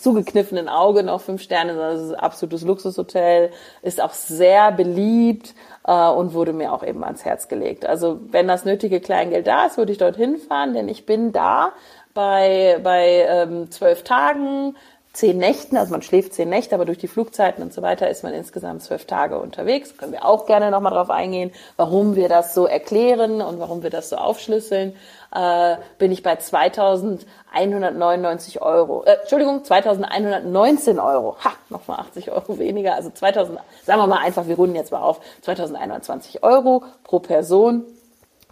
zugekniffenen 0.00 0.68
Augen 0.68 1.06
noch 1.06 1.20
fünf 1.20 1.40
Sterne, 1.40 1.74
sondern 1.74 1.96
es 1.96 2.02
ist 2.02 2.14
ein 2.14 2.20
absolutes 2.20 2.62
Luxushotel, 2.62 3.50
ist 3.82 4.02
auch 4.02 4.12
sehr 4.12 4.72
beliebt 4.72 5.54
äh, 5.86 6.08
und 6.08 6.34
wurde 6.34 6.52
mir 6.52 6.72
auch 6.72 6.82
eben 6.82 7.04
ans 7.04 7.24
Herz 7.24 7.46
gelegt. 7.46 7.86
Also 7.86 8.18
wenn 8.32 8.48
das 8.48 8.64
nötige 8.64 8.98
Kleingeld 9.00 9.46
da 9.46 9.66
ist, 9.66 9.78
würde 9.78 9.92
ich 9.92 9.98
dorthin 9.98 10.36
fahren, 10.38 10.74
denn 10.74 10.88
ich 10.88 11.06
bin 11.06 11.30
da 11.30 11.74
bei, 12.12 12.80
bei 12.82 13.24
ähm, 13.28 13.70
zwölf 13.70 14.02
Tagen 14.02 14.76
zehn 15.12 15.36
Nächten, 15.36 15.76
also 15.76 15.92
man 15.92 16.00
schläft 16.00 16.32
zehn 16.32 16.48
Nächte, 16.48 16.74
aber 16.74 16.86
durch 16.86 16.98
die 16.98 17.08
Flugzeiten 17.08 17.62
und 17.62 17.74
so 17.74 17.82
weiter 17.82 18.08
ist 18.08 18.22
man 18.22 18.32
insgesamt 18.32 18.82
zwölf 18.82 19.04
Tage 19.04 19.38
unterwegs. 19.38 19.98
Können 19.98 20.12
wir 20.12 20.24
auch 20.24 20.46
gerne 20.46 20.70
nochmal 20.70 20.92
drauf 20.92 21.10
eingehen, 21.10 21.52
warum 21.76 22.16
wir 22.16 22.30
das 22.30 22.54
so 22.54 22.64
erklären 22.66 23.42
und 23.42 23.60
warum 23.60 23.82
wir 23.82 23.90
das 23.90 24.08
so 24.08 24.16
aufschlüsseln. 24.16 24.96
Äh, 25.34 25.76
bin 25.98 26.12
ich 26.12 26.22
bei 26.22 26.34
2.199 26.34 28.62
Euro. 28.62 29.04
Äh, 29.04 29.16
Entschuldigung, 29.20 29.62
2.119 29.62 31.04
Euro. 31.04 31.36
Ha, 31.44 31.52
nochmal 31.68 31.98
80 32.00 32.30
Euro 32.30 32.58
weniger. 32.58 32.94
Also 32.94 33.10
2.000, 33.10 33.58
sagen 33.84 34.00
wir 34.00 34.06
mal 34.06 34.18
einfach, 34.18 34.46
wir 34.46 34.56
runden 34.56 34.76
jetzt 34.76 34.92
mal 34.92 35.02
auf, 35.02 35.20
2.120 35.44 36.42
Euro 36.42 36.84
pro 37.04 37.18
Person 37.18 37.84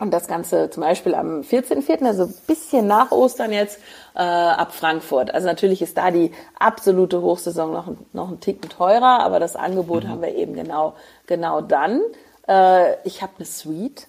und 0.01 0.11
das 0.11 0.27
Ganze 0.27 0.71
zum 0.71 0.83
Beispiel 0.83 1.15
am 1.15 1.43
14.04., 1.43 2.05
also 2.05 2.25
ein 2.25 2.35
bisschen 2.47 2.87
nach 2.87 3.13
Ostern 3.13 3.53
jetzt, 3.53 3.79
äh, 4.15 4.21
ab 4.21 4.75
Frankfurt. 4.75 5.33
Also 5.33 5.47
natürlich 5.47 5.83
ist 5.83 5.97
da 5.97 6.11
die 6.11 6.33
absolute 6.59 7.23
Hochsaison 7.23 7.73
noch, 7.73 7.93
noch 8.13 8.31
ein 8.31 8.41
Ticken 8.41 8.69
teurer, 8.69 9.21
aber 9.21 9.39
das 9.39 9.57
Angebot 9.57 10.05
mhm. 10.05 10.09
haben 10.09 10.23
wir 10.23 10.35
eben 10.35 10.55
genau, 10.55 10.95
genau 11.27 11.61
dann. 11.61 12.01
Äh, 12.49 12.95
ich 13.07 13.23
habe 13.23 13.33
eine 13.37 13.45
Suite 13.47 14.09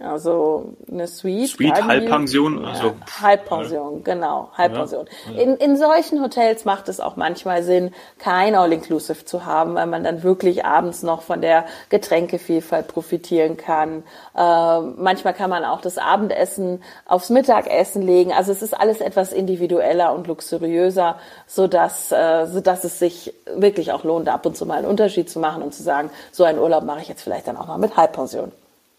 also 0.00 0.74
eine 0.90 1.06
Suite. 1.06 1.48
Suite, 1.48 1.84
Halbpension, 1.84 2.62
ja, 2.62 2.70
also. 2.70 2.94
Halbpension, 3.20 4.04
genau, 4.04 4.50
Halbpension. 4.54 5.06
Ja, 5.26 5.32
ja. 5.32 5.42
In, 5.42 5.56
in 5.56 5.76
solchen 5.76 6.22
Hotels 6.22 6.64
macht 6.64 6.88
es 6.88 7.00
auch 7.00 7.16
manchmal 7.16 7.62
Sinn, 7.62 7.92
kein 8.18 8.54
All-Inclusive 8.54 9.24
zu 9.24 9.46
haben, 9.46 9.74
weil 9.74 9.86
man 9.86 10.04
dann 10.04 10.22
wirklich 10.22 10.64
abends 10.64 11.02
noch 11.02 11.22
von 11.22 11.40
der 11.40 11.64
Getränkevielfalt 11.88 12.88
profitieren 12.88 13.56
kann. 13.56 14.02
Äh, 14.36 14.80
manchmal 14.80 15.34
kann 15.34 15.50
man 15.50 15.64
auch 15.64 15.80
das 15.80 15.98
Abendessen 15.98 16.82
aufs 17.06 17.30
Mittagessen 17.30 18.02
legen. 18.02 18.32
Also 18.32 18.52
es 18.52 18.62
ist 18.62 18.74
alles 18.74 19.00
etwas 19.00 19.32
individueller 19.32 20.14
und 20.14 20.26
luxuriöser, 20.26 21.18
so 21.46 21.68
dass, 21.68 22.12
äh, 22.12 22.46
so 22.46 22.60
dass 22.60 22.84
es 22.84 22.98
sich 22.98 23.34
wirklich 23.54 23.92
auch 23.92 24.04
lohnt, 24.04 24.28
ab 24.28 24.44
und 24.44 24.56
zu 24.56 24.66
mal 24.66 24.78
einen 24.78 24.86
Unterschied 24.86 25.30
zu 25.30 25.38
machen 25.38 25.62
und 25.62 25.72
zu 25.72 25.82
sagen, 25.82 26.10
so 26.32 26.44
einen 26.44 26.58
Urlaub 26.58 26.84
mache 26.84 27.00
ich 27.00 27.08
jetzt 27.08 27.22
vielleicht 27.22 27.48
dann 27.48 27.56
auch 27.56 27.66
mal 27.66 27.78
mit 27.78 27.96
Halbpension. 27.96 28.52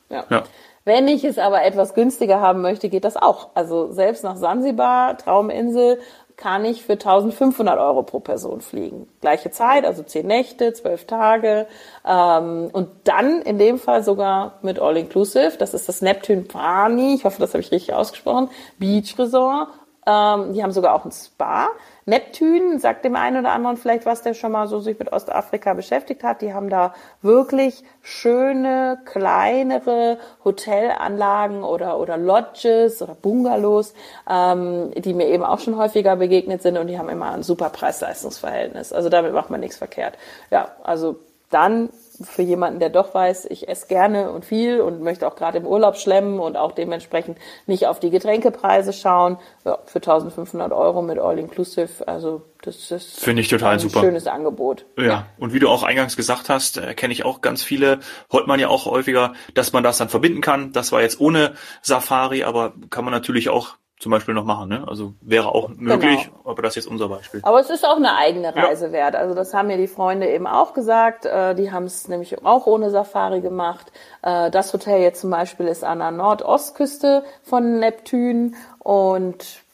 Ja. 0.09 0.25
ja. 0.29 0.43
Wenn 0.83 1.07
ich 1.07 1.23
es 1.23 1.39
aber 1.39 1.63
etwas 1.63 1.95
günstiger 1.95 2.39
haben 2.39 2.61
möchte, 2.61 2.89
geht 2.89 3.05
das 3.05 3.17
auch. 3.17 3.49
Also 3.55 3.91
selbst 3.91 4.23
nach 4.23 4.35
Sansibar, 4.37 5.17
Trauminsel, 5.17 5.99
kann 6.37 6.65
ich 6.65 6.83
für 6.83 6.93
1500 6.93 7.79
Euro 7.79 8.03
pro 8.03 8.19
Person 8.19 8.61
fliegen. 8.61 9.07
Gleiche 9.21 9.51
Zeit, 9.51 9.85
also 9.85 10.03
zehn 10.03 10.27
Nächte, 10.27 10.73
zwölf 10.73 11.05
Tage. 11.05 11.67
Ähm, 12.05 12.69
und 12.71 12.89
dann 13.05 13.41
in 13.41 13.57
dem 13.57 13.79
Fall 13.79 14.03
sogar 14.03 14.59
mit 14.61 14.79
All 14.79 14.97
Inclusive. 14.97 15.53
Das 15.57 15.73
ist 15.73 15.87
das 15.87 16.01
Neptune 16.01 16.41
Pani, 16.41 17.15
ich 17.15 17.23
hoffe, 17.23 17.39
das 17.39 17.53
habe 17.53 17.61
ich 17.61 17.71
richtig 17.71 17.93
ausgesprochen, 17.93 18.49
Beach 18.77 19.17
Resort. 19.17 19.69
Ähm, 20.05 20.53
die 20.53 20.61
haben 20.61 20.71
sogar 20.71 20.93
auch 20.93 21.05
ein 21.05 21.11
Spa. 21.11 21.69
Neptun 22.05 22.77
sagt 22.77 23.03
dem 23.03 23.15
einen 23.15 23.37
oder 23.37 23.51
anderen 23.51 23.77
vielleicht 23.77 24.05
was, 24.05 24.21
der 24.21 24.35
schon 24.35 24.51
mal 24.51 24.67
so 24.67 24.79
sich 24.79 24.99
mit 24.99 25.11
Ostafrika 25.11 25.73
beschäftigt 25.73 26.23
hat. 26.23 26.41
Die 26.41 26.53
haben 26.53 26.69
da 26.69 26.93
wirklich 27.23 27.83
schöne, 28.03 28.99
kleinere 29.05 30.19
Hotelanlagen 30.43 31.63
oder, 31.63 31.99
oder 31.99 32.17
Lodges 32.17 33.01
oder 33.01 33.15
Bungalows, 33.15 33.95
ähm, 34.29 34.91
die 34.95 35.15
mir 35.15 35.27
eben 35.27 35.43
auch 35.43 35.59
schon 35.59 35.77
häufiger 35.77 36.15
begegnet 36.15 36.61
sind 36.61 36.77
und 36.77 36.87
die 36.87 36.99
haben 36.99 37.09
immer 37.09 37.31
ein 37.31 37.41
super 37.41 37.71
Preis-Leistungs-Verhältnis. 37.71 38.93
Also 38.93 39.09
damit 39.09 39.33
macht 39.33 39.49
man 39.49 39.59
nichts 39.59 39.77
verkehrt. 39.77 40.15
Ja, 40.51 40.69
also 40.83 41.17
dann 41.49 41.89
für 42.21 42.41
jemanden, 42.41 42.79
der 42.79 42.89
doch 42.89 43.13
weiß, 43.13 43.45
ich 43.49 43.67
esse 43.67 43.87
gerne 43.87 44.31
und 44.31 44.45
viel 44.45 44.81
und 44.81 45.01
möchte 45.01 45.27
auch 45.27 45.35
gerade 45.35 45.57
im 45.57 45.65
Urlaub 45.65 45.97
schlemmen 45.97 46.39
und 46.39 46.57
auch 46.57 46.71
dementsprechend 46.71 47.37
nicht 47.65 47.87
auf 47.87 47.99
die 47.99 48.09
Getränkepreise 48.09 48.93
schauen, 48.93 49.37
ja, 49.65 49.79
für 49.85 49.99
1500 49.99 50.71
Euro 50.71 51.01
mit 51.01 51.19
All 51.19 51.39
Inclusive, 51.39 52.07
also 52.07 52.43
das 52.61 52.91
ist 52.91 53.19
finde 53.19 53.41
ich 53.41 53.47
total 53.47 53.73
ein 53.73 53.79
super. 53.79 54.01
schönes 54.01 54.27
Angebot. 54.27 54.85
Ja. 54.97 55.27
und 55.37 55.53
wie 55.53 55.59
du 55.59 55.69
auch 55.69 55.83
eingangs 55.83 56.15
gesagt 56.15 56.49
hast, 56.49 56.77
äh, 56.77 56.93
kenne 56.93 57.13
ich 57.13 57.25
auch 57.25 57.41
ganz 57.41 57.63
viele, 57.63 57.99
hört 58.31 58.47
man 58.47 58.59
ja 58.59 58.69
auch 58.69 58.85
häufiger, 58.85 59.33
dass 59.53 59.73
man 59.73 59.83
das 59.83 59.97
dann 59.97 60.09
verbinden 60.09 60.41
kann. 60.41 60.71
Das 60.71 60.91
war 60.91 61.01
jetzt 61.01 61.19
ohne 61.19 61.53
Safari, 61.81 62.43
aber 62.43 62.73
kann 62.89 63.05
man 63.05 63.11
natürlich 63.11 63.49
auch 63.49 63.75
zum 63.99 64.11
Beispiel 64.11 64.33
noch 64.33 64.43
machen. 64.43 64.69
Ne? 64.69 64.85
Also 64.87 65.13
wäre 65.21 65.49
auch 65.49 65.69
möglich, 65.69 66.25
genau. 66.25 66.51
aber 66.51 66.61
das 66.61 66.71
ist 66.71 66.83
jetzt 66.83 66.91
unser 66.91 67.07
Beispiel. 67.07 67.39
Aber 67.43 67.59
es 67.59 67.69
ist 67.69 67.85
auch 67.85 67.95
eine 67.95 68.15
eigene 68.15 68.55
Reise 68.55 68.87
ja. 68.87 68.91
wert. 68.91 69.15
Also 69.15 69.33
das 69.33 69.53
haben 69.53 69.67
mir 69.67 69.77
die 69.77 69.87
Freunde 69.87 70.29
eben 70.29 70.47
auch 70.47 70.73
gesagt. 70.73 71.25
Äh, 71.25 71.55
die 71.55 71.71
haben 71.71 71.85
es 71.85 72.07
nämlich 72.07 72.45
auch 72.45 72.67
ohne 72.67 72.89
Safari 72.89 73.41
gemacht. 73.41 73.91
Äh, 74.21 74.51
das 74.51 74.73
Hotel 74.73 75.01
jetzt 75.01 75.21
zum 75.21 75.29
Beispiel 75.29 75.67
ist 75.67 75.83
an 75.83 75.99
der 75.99 76.11
Nordostküste 76.11 77.23
von 77.43 77.79
Neptun 77.79 78.55
und 78.79 79.64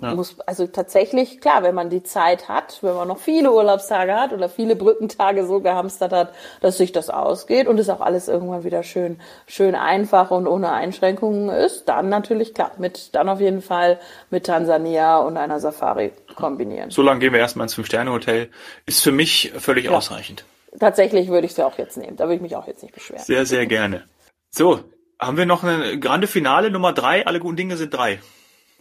ja. 0.00 0.14
Muss, 0.14 0.36
also 0.46 0.66
tatsächlich, 0.66 1.40
klar, 1.40 1.62
wenn 1.62 1.74
man 1.74 1.90
die 1.90 2.02
Zeit 2.02 2.48
hat, 2.48 2.78
wenn 2.82 2.94
man 2.94 3.08
noch 3.08 3.18
viele 3.18 3.52
Urlaubstage 3.52 4.14
hat 4.14 4.32
oder 4.32 4.48
viele 4.48 4.76
Brückentage 4.76 5.46
so 5.46 5.60
gehamstert 5.60 6.12
hat, 6.12 6.32
dass 6.60 6.78
sich 6.78 6.92
das 6.92 7.10
ausgeht 7.10 7.66
und 7.66 7.78
es 7.78 7.88
auch 7.90 8.00
alles 8.00 8.28
irgendwann 8.28 8.64
wieder 8.64 8.82
schön, 8.82 9.20
schön 9.46 9.74
einfach 9.74 10.30
und 10.30 10.46
ohne 10.46 10.72
Einschränkungen 10.72 11.50
ist, 11.50 11.88
dann 11.88 12.08
natürlich 12.08 12.54
klar, 12.54 12.72
mit, 12.78 13.14
dann 13.14 13.28
auf 13.28 13.40
jeden 13.40 13.62
Fall 13.62 14.00
mit 14.30 14.46
Tansania 14.46 15.18
und 15.18 15.36
einer 15.36 15.60
Safari 15.60 16.12
kombinieren. 16.34 16.90
So 16.90 17.02
lange 17.02 17.20
gehen 17.20 17.32
wir 17.32 17.40
erstmal 17.40 17.66
ins 17.66 17.74
Fünf-Sterne-Hotel. 17.74 18.48
Ist 18.86 19.02
für 19.02 19.12
mich 19.12 19.52
völlig 19.58 19.86
ja. 19.86 19.90
ausreichend. 19.90 20.44
Tatsächlich 20.78 21.28
würde 21.28 21.46
ich 21.46 21.54
sie 21.54 21.64
auch 21.64 21.76
jetzt 21.78 21.96
nehmen. 21.96 22.16
Da 22.16 22.24
würde 22.24 22.36
ich 22.36 22.40
mich 22.40 22.56
auch 22.56 22.66
jetzt 22.66 22.82
nicht 22.82 22.94
beschweren. 22.94 23.22
Sehr, 23.22 23.44
sehr 23.44 23.66
gerne. 23.66 24.04
So, 24.50 24.80
haben 25.18 25.36
wir 25.36 25.46
noch 25.46 25.62
eine 25.62 25.98
grande 25.98 26.26
Finale 26.26 26.70
Nummer 26.70 26.92
drei? 26.92 27.26
Alle 27.26 27.40
guten 27.40 27.56
Dinge 27.56 27.76
sind 27.76 27.92
drei. 27.92 28.20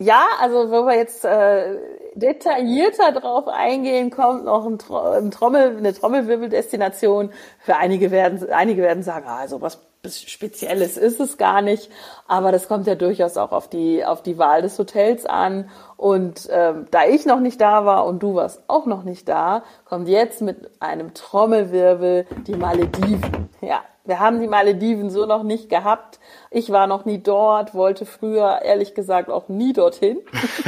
Ja, 0.01 0.27
also 0.39 0.71
wo 0.71 0.85
wir 0.85 0.95
jetzt 0.95 1.25
äh, 1.25 1.75
detaillierter 2.15 3.11
drauf 3.11 3.49
eingehen, 3.49 4.11
kommt 4.11 4.45
noch 4.45 4.65
ein, 4.65 4.77
ein 5.23 5.29
Trommel, 5.29 5.75
eine 5.77 5.93
Trommelwirbeldestination. 5.93 7.31
Für 7.59 7.75
einige 7.75 8.09
werden, 8.09 8.49
einige 8.49 8.81
werden 8.81 9.03
sagen, 9.03 9.25
ah, 9.27 9.39
also 9.39 9.61
was 9.61 9.79
Spezielles 10.07 10.95
ist 10.95 11.19
es 11.19 11.37
gar 11.37 11.61
nicht, 11.61 11.91
aber 12.25 12.53
das 12.53 12.69
kommt 12.69 12.87
ja 12.87 12.95
durchaus 12.95 13.35
auch 13.35 13.51
auf 13.51 13.67
die 13.67 14.05
auf 14.05 14.23
die 14.23 14.37
Wahl 14.37 14.61
des 14.61 14.79
Hotels 14.79 15.25
an. 15.25 15.69
Und 15.97 16.47
ähm, 16.49 16.87
da 16.91 17.03
ich 17.03 17.25
noch 17.25 17.41
nicht 17.41 17.59
da 17.59 17.85
war 17.85 18.05
und 18.05 18.23
du 18.23 18.35
warst 18.35 18.63
auch 18.67 18.85
noch 18.85 19.03
nicht 19.03 19.27
da, 19.27 19.63
kommt 19.83 20.07
jetzt 20.07 20.41
mit 20.41 20.71
einem 20.79 21.13
Trommelwirbel 21.13 22.25
die 22.47 22.55
Malediven. 22.55 23.49
Ja, 23.59 23.81
wir 24.09 24.19
haben 24.19 24.41
die 24.41 24.47
Malediven 24.47 25.09
so 25.09 25.25
noch 25.25 25.43
nicht 25.43 25.69
gehabt. 25.69 26.19
Ich 26.49 26.71
war 26.71 26.87
noch 26.87 27.05
nie 27.05 27.19
dort, 27.19 27.75
wollte 27.75 28.05
früher 28.05 28.63
ehrlich 28.63 28.95
gesagt 28.95 29.29
auch 29.29 29.49
nie 29.49 29.71
dorthin. 29.71 30.19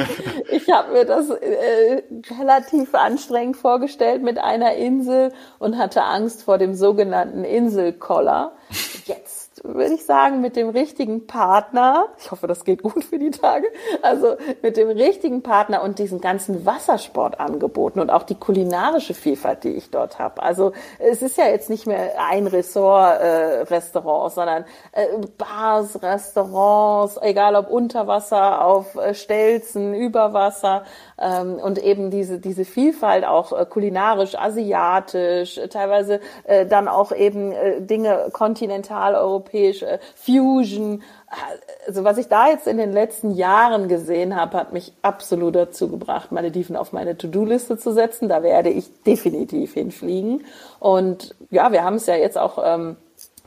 ich 0.51 0.69
habe 0.69 0.93
mir 0.93 1.05
das 1.05 1.29
äh, 1.31 2.03
relativ 2.39 2.93
anstrengend 2.93 3.57
vorgestellt 3.57 4.21
mit 4.21 4.37
einer 4.37 4.75
Insel 4.75 5.33
und 5.57 5.77
hatte 5.77 6.03
Angst 6.03 6.43
vor 6.43 6.59
dem 6.59 6.75
sogenannten 6.75 7.43
Inselkoller. 7.43 8.53
Jetzt 9.05 9.30
würde 9.63 9.93
ich 9.93 10.05
sagen, 10.05 10.41
mit 10.41 10.55
dem 10.55 10.69
richtigen 10.69 11.27
Partner, 11.27 12.07
ich 12.17 12.31
hoffe, 12.31 12.47
das 12.47 12.65
geht 12.65 12.81
gut 12.81 13.03
für 13.03 13.19
die 13.19 13.31
Tage, 13.31 13.67
also 14.01 14.35
mit 14.61 14.77
dem 14.77 14.89
richtigen 14.89 15.43
Partner 15.43 15.83
und 15.83 15.99
diesen 15.99 16.19
ganzen 16.19 16.65
Wassersportangeboten 16.65 18.01
und 18.01 18.09
auch 18.09 18.23
die 18.23 18.35
kulinarische 18.35 19.13
Vielfalt, 19.13 19.63
die 19.63 19.69
ich 19.69 19.91
dort 19.91 20.19
habe. 20.19 20.41
Also 20.41 20.71
es 20.99 21.21
ist 21.21 21.37
ja 21.37 21.45
jetzt 21.45 21.69
nicht 21.69 21.85
mehr 21.85 22.13
ein 22.29 22.47
Ressort-Restaurant, 22.47 24.31
äh, 24.31 24.35
sondern 24.35 24.65
äh, 24.93 25.05
Bars, 25.37 26.01
Restaurants, 26.01 27.19
egal 27.21 27.55
ob 27.55 27.69
unter 27.69 28.07
Wasser, 28.07 28.65
auf 28.65 28.95
äh, 28.95 29.13
Stelzen, 29.13 29.93
über 29.93 30.33
Wasser 30.33 30.83
ähm, 31.19 31.55
und 31.55 31.77
eben 31.77 32.09
diese, 32.09 32.39
diese 32.39 32.65
Vielfalt 32.65 33.25
auch 33.25 33.51
äh, 33.51 33.65
kulinarisch, 33.65 34.35
asiatisch, 34.35 35.59
teilweise 35.69 36.19
äh, 36.45 36.65
dann 36.65 36.87
auch 36.87 37.11
eben 37.11 37.51
äh, 37.51 37.81
Dinge 37.81 38.29
kontinental 38.31 39.15
europäisch, 39.51 39.83
äh, 39.83 39.99
Fusion. 40.15 41.03
Also 41.87 42.03
was 42.03 42.17
ich 42.17 42.27
da 42.27 42.49
jetzt 42.49 42.67
in 42.67 42.77
den 42.77 42.91
letzten 42.91 43.31
Jahren 43.31 43.87
gesehen 43.87 44.35
habe, 44.35 44.57
hat 44.57 44.73
mich 44.73 44.93
absolut 45.01 45.55
dazu 45.55 45.89
gebracht, 45.89 46.31
Malediven 46.31 46.75
auf 46.75 46.91
meine 46.91 47.17
To-Do-Liste 47.17 47.77
zu 47.77 47.93
setzen. 47.93 48.29
Da 48.29 48.43
werde 48.43 48.69
ich 48.69 49.03
definitiv 49.03 49.73
hinfliegen. 49.73 50.45
Und 50.79 51.35
ja, 51.49 51.71
wir 51.71 51.83
haben 51.83 51.95
es 51.95 52.05
ja 52.05 52.15
jetzt 52.15 52.37
auch 52.37 52.59
ähm, 52.63 52.97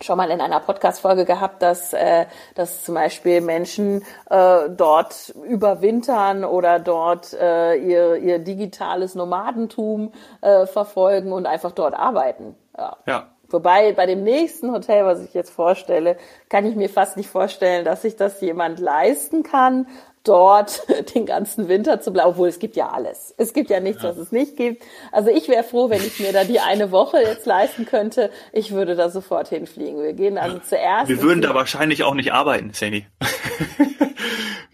schon 0.01 0.17
mal 0.17 0.31
in 0.31 0.41
einer 0.41 0.61
Podcast-Folge 0.61 1.25
gehabt, 1.25 1.63
dass, 1.63 1.93
äh, 1.93 2.27
dass 2.55 2.85
zum 2.85 2.95
Beispiel 2.95 3.41
Menschen 3.41 4.03
äh, 4.31 4.71
dort 4.71 5.35
überwintern 5.47 6.45
oder 6.45 6.79
dort 6.79 7.35
äh, 7.35 7.75
ihr, 7.77 8.17
ihr 8.17 8.39
digitales 8.39 9.15
Nomadentum 9.15 10.13
äh, 10.41 10.67
verfolgen 10.67 11.33
und 11.33 11.47
einfach 11.47 11.73
dort 11.73 11.95
arbeiten. 11.95 12.57
Ja. 12.77 12.97
ja. 13.07 13.34
Wobei 13.55 13.93
bei 13.93 14.07
dem 14.07 14.25
nächsten 14.25 14.73
Hotel, 14.73 15.05
was 15.05 15.23
ich 15.23 15.33
jetzt 15.33 15.51
vorstelle, 15.51 16.17
kann 16.49 16.67
ich 16.67 16.75
mir 16.75 16.89
fast 16.89 17.17
nicht 17.17 17.29
vorstellen, 17.29 17.85
dass 17.85 18.03
sich 18.03 18.17
das 18.17 18.41
jemand 18.41 18.81
leisten 18.81 19.45
kann, 19.45 19.87
dort 20.25 20.83
den 21.15 21.25
ganzen 21.25 21.69
Winter 21.69 22.01
zu 22.01 22.13
bleiben, 22.13 22.31
obwohl 22.31 22.49
es 22.49 22.59
gibt 22.59 22.75
ja 22.75 22.89
alles. 22.89 23.33
Es 23.37 23.53
gibt 23.53 23.71
ja 23.71 23.79
nichts, 23.79 24.03
ja. 24.03 24.09
was 24.09 24.17
es 24.17 24.33
nicht 24.33 24.57
gibt. 24.57 24.83
Also 25.13 25.31
ich 25.31 25.49
wäre 25.49 25.63
froh, 25.63 25.89
wenn 25.89 26.03
ich 26.05 26.19
mir 26.19 26.33
da 26.33 26.43
die 26.43 26.59
eine 26.59 26.91
Woche 26.91 27.19
jetzt 27.21 27.47
leisten 27.47 27.87
könnte. 27.87 28.33
Ich 28.53 28.73
würde 28.73 28.97
da 28.97 29.09
sofort 29.09 29.51
hinfliegen. 29.51 30.03
Wir 30.03 30.15
gehen 30.15 30.37
also 30.37 30.59
zuerst. 30.59 31.09
Wir 31.09 31.23
würden 31.23 31.41
da 31.41 31.55
wahrscheinlich 31.55 32.03
auch 32.03 32.15
nicht 32.15 32.33
arbeiten, 32.33 32.73
Sandy. 32.73 33.07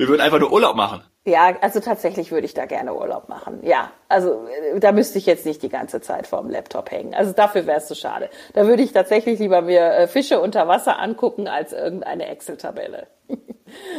Wir 0.01 0.09
würden 0.09 0.23
einfach 0.23 0.39
nur 0.39 0.51
Urlaub 0.51 0.77
machen. 0.77 1.03
Ja, 1.27 1.55
also 1.61 1.79
tatsächlich 1.79 2.33
würde 2.33 2.47
ich 2.47 2.55
da 2.55 2.65
gerne 2.65 2.95
Urlaub 2.95 3.29
machen. 3.29 3.61
Ja, 3.63 3.91
also 4.09 4.47
äh, 4.75 4.81
da 4.81 4.93
müsste 4.93 5.19
ich 5.19 5.27
jetzt 5.27 5.45
nicht 5.45 5.63
die 5.63 5.69
ganze 5.69 6.01
Zeit 6.01 6.27
vorm 6.27 6.49
Laptop 6.49 6.91
hängen. 6.91 7.15
Also 7.15 7.33
dafür 7.35 7.67
wäre 7.67 7.77
es 7.77 7.87
zu 7.87 7.93
so 7.93 8.01
schade. 8.01 8.31
Da 8.55 8.67
würde 8.67 8.83
ich 8.83 8.93
tatsächlich 8.93 9.39
lieber 9.39 9.61
mir 9.61 9.83
äh, 9.93 10.07
Fische 10.09 10.41
unter 10.41 10.67
Wasser 10.67 10.99
angucken 10.99 11.49
als 11.49 11.75
irgendeine 11.75 12.29
Excel-Tabelle. 12.29 13.09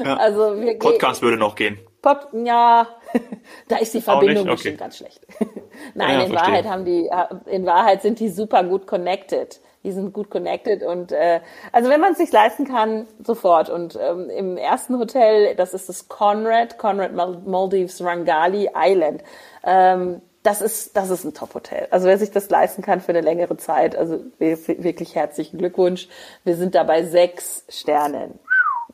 Ja. 0.03 0.17
Also 0.17 0.59
wir 0.59 0.77
Podcast 0.77 1.21
würde 1.21 1.37
noch 1.37 1.55
gehen. 1.55 1.79
Pod, 2.01 2.27
ja, 2.33 2.89
da 3.69 3.77
ist 3.77 3.93
die 3.93 4.01
Verbindung 4.01 4.43
okay. 4.43 4.51
bestimmt 4.51 4.77
ganz 4.79 4.97
schlecht. 4.97 5.25
Nein, 5.93 6.09
ja, 6.09 6.25
in 6.25 6.33
verstehe. 6.33 6.35
Wahrheit 6.35 6.65
haben 6.65 6.83
die, 6.83 7.09
in 7.45 7.65
Wahrheit 7.65 8.01
sind 8.01 8.19
die 8.19 8.27
super 8.27 8.65
gut 8.65 8.85
connected. 8.85 9.61
Die 9.83 9.91
sind 9.91 10.13
gut 10.13 10.29
connected 10.29 10.83
und 10.83 11.11
äh, 11.11 11.41
also 11.71 11.89
wenn 11.89 11.99
man 11.99 12.11
es 12.11 12.19
sich 12.19 12.31
leisten 12.31 12.65
kann, 12.65 13.07
sofort. 13.23 13.69
Und 13.69 13.97
ähm, 13.99 14.29
im 14.29 14.57
ersten 14.57 14.97
Hotel, 14.99 15.55
das 15.55 15.73
ist 15.73 15.89
das 15.89 16.07
Conrad, 16.07 16.77
Conrad 16.77 17.13
Maldives 17.13 18.03
Rangali 18.03 18.69
Island. 18.75 19.23
Ähm, 19.63 20.21
das 20.43 20.61
ist, 20.61 20.97
das 20.97 21.09
ist 21.09 21.23
ein 21.23 21.33
Top-Hotel. 21.33 21.87
Also 21.91 22.07
wer 22.07 22.17
sich 22.17 22.31
das 22.31 22.49
leisten 22.49 22.81
kann 22.81 22.99
für 22.99 23.09
eine 23.09 23.21
längere 23.21 23.57
Zeit, 23.57 23.95
also 23.95 24.19
wirklich 24.39 25.15
herzlichen 25.15 25.59
Glückwunsch. 25.59 26.09
Wir 26.43 26.55
sind 26.55 26.73
da 26.73 26.83
bei 26.83 27.03
sechs 27.03 27.63
Sternen 27.69 28.39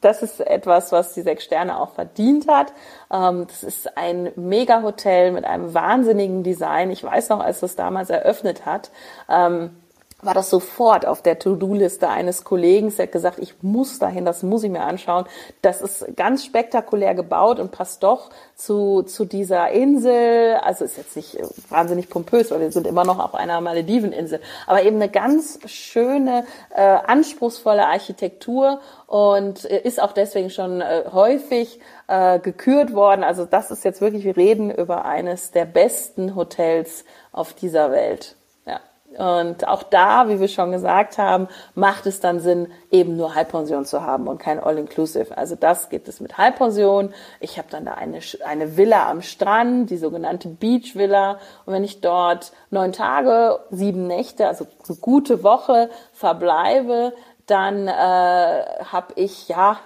das 0.01 0.21
ist 0.21 0.39
etwas, 0.39 0.91
was 0.91 1.13
die 1.13 1.21
sechs 1.21 1.43
Sterne 1.43 1.79
auch 1.79 1.91
verdient 1.91 2.47
hat. 2.47 2.73
Ähm, 3.11 3.45
das 3.47 3.63
ist 3.63 3.97
ein 3.97 4.31
Mega-Hotel 4.35 5.31
mit 5.31 5.45
einem 5.45 5.73
wahnsinnigen 5.73 6.43
Design. 6.43 6.91
Ich 6.91 7.03
weiß 7.03 7.29
noch, 7.29 7.39
als 7.39 7.59
das 7.59 7.75
damals 7.75 8.09
eröffnet 8.09 8.65
hat, 8.65 8.91
ähm, 9.29 9.71
war 10.21 10.33
das 10.33 10.49
sofort 10.49 11.05
auf 11.05 11.21
der 11.21 11.37
To-Do-Liste 11.37 12.09
eines 12.09 12.43
Kollegen. 12.43 12.93
Der 12.95 13.05
hat 13.05 13.11
gesagt, 13.11 13.37
ich 13.37 13.61
muss 13.61 13.99
dahin, 13.99 14.25
das 14.25 14.41
muss 14.41 14.63
ich 14.63 14.71
mir 14.71 14.81
anschauen. 14.81 15.25
Das 15.61 15.79
ist 15.79 16.15
ganz 16.15 16.43
spektakulär 16.43 17.13
gebaut 17.13 17.59
und 17.59 17.71
passt 17.71 18.01
doch 18.01 18.31
zu, 18.55 19.03
zu 19.03 19.25
dieser 19.25 19.69
Insel. 19.69 20.55
Also 20.55 20.85
ist 20.85 20.97
jetzt 20.97 21.15
nicht 21.15 21.37
wahnsinnig 21.69 22.09
pompös, 22.09 22.49
weil 22.49 22.61
wir 22.61 22.71
sind 22.71 22.87
immer 22.87 23.05
noch 23.05 23.19
auf 23.19 23.35
einer 23.35 23.61
Malediveninsel. 23.61 24.41
Aber 24.65 24.81
eben 24.81 24.95
eine 24.95 25.09
ganz 25.09 25.59
schöne, 25.67 26.45
äh, 26.75 26.81
anspruchsvolle 26.81 27.85
Architektur 27.85 28.79
und 29.05 29.65
äh, 29.65 29.81
ist 29.81 30.01
auch 30.01 30.13
deswegen 30.13 30.49
schon 30.49 30.81
äh, 30.81 31.03
häufig 31.13 31.79
äh, 32.07 32.39
gekürt 32.39 32.93
worden. 32.93 33.23
Also 33.23 33.45
das 33.45 33.69
ist 33.69 33.85
jetzt 33.85 34.01
wirklich, 34.01 34.23
wir 34.23 34.35
reden 34.35 34.71
über 34.71 35.05
eines 35.05 35.51
der 35.51 35.65
besten 35.65 36.35
Hotels 36.35 37.05
auf 37.31 37.53
dieser 37.53 37.91
Welt. 37.91 38.36
Und 39.17 39.67
auch 39.67 39.83
da, 39.83 40.29
wie 40.29 40.39
wir 40.39 40.47
schon 40.47 40.71
gesagt 40.71 41.17
haben, 41.17 41.47
macht 41.73 42.05
es 42.05 42.19
dann 42.19 42.39
Sinn, 42.39 42.71
eben 42.91 43.17
nur 43.17 43.33
Halbpension 43.33 43.85
zu 43.85 44.03
haben 44.03 44.27
und 44.27 44.37
kein 44.37 44.59
All-Inclusive. 44.59 45.35
Also 45.35 45.55
das 45.55 45.89
gibt 45.89 46.07
es 46.07 46.19
mit 46.19 46.37
Halbpension. 46.37 47.13
Ich 47.39 47.57
habe 47.57 47.67
dann 47.71 47.85
da 47.85 47.93
eine, 47.93 48.19
eine 48.45 48.77
Villa 48.77 49.09
am 49.09 49.23
Strand, 49.23 49.89
die 49.89 49.97
sogenannte 49.97 50.49
Beach 50.49 50.95
Villa. 50.95 51.39
Und 51.65 51.73
wenn 51.73 51.83
ich 51.83 52.01
dort 52.01 52.51
neun 52.69 52.91
Tage, 52.91 53.59
sieben 53.71 54.05
Nächte, 54.05 54.47
also 54.47 54.67
eine 54.87 54.97
gute 54.97 55.43
Woche 55.43 55.89
verbleibe, 56.13 57.13
dann 57.47 57.87
äh, 57.87 57.91
habe 57.91 59.13
ich 59.15 59.47
ja 59.47 59.79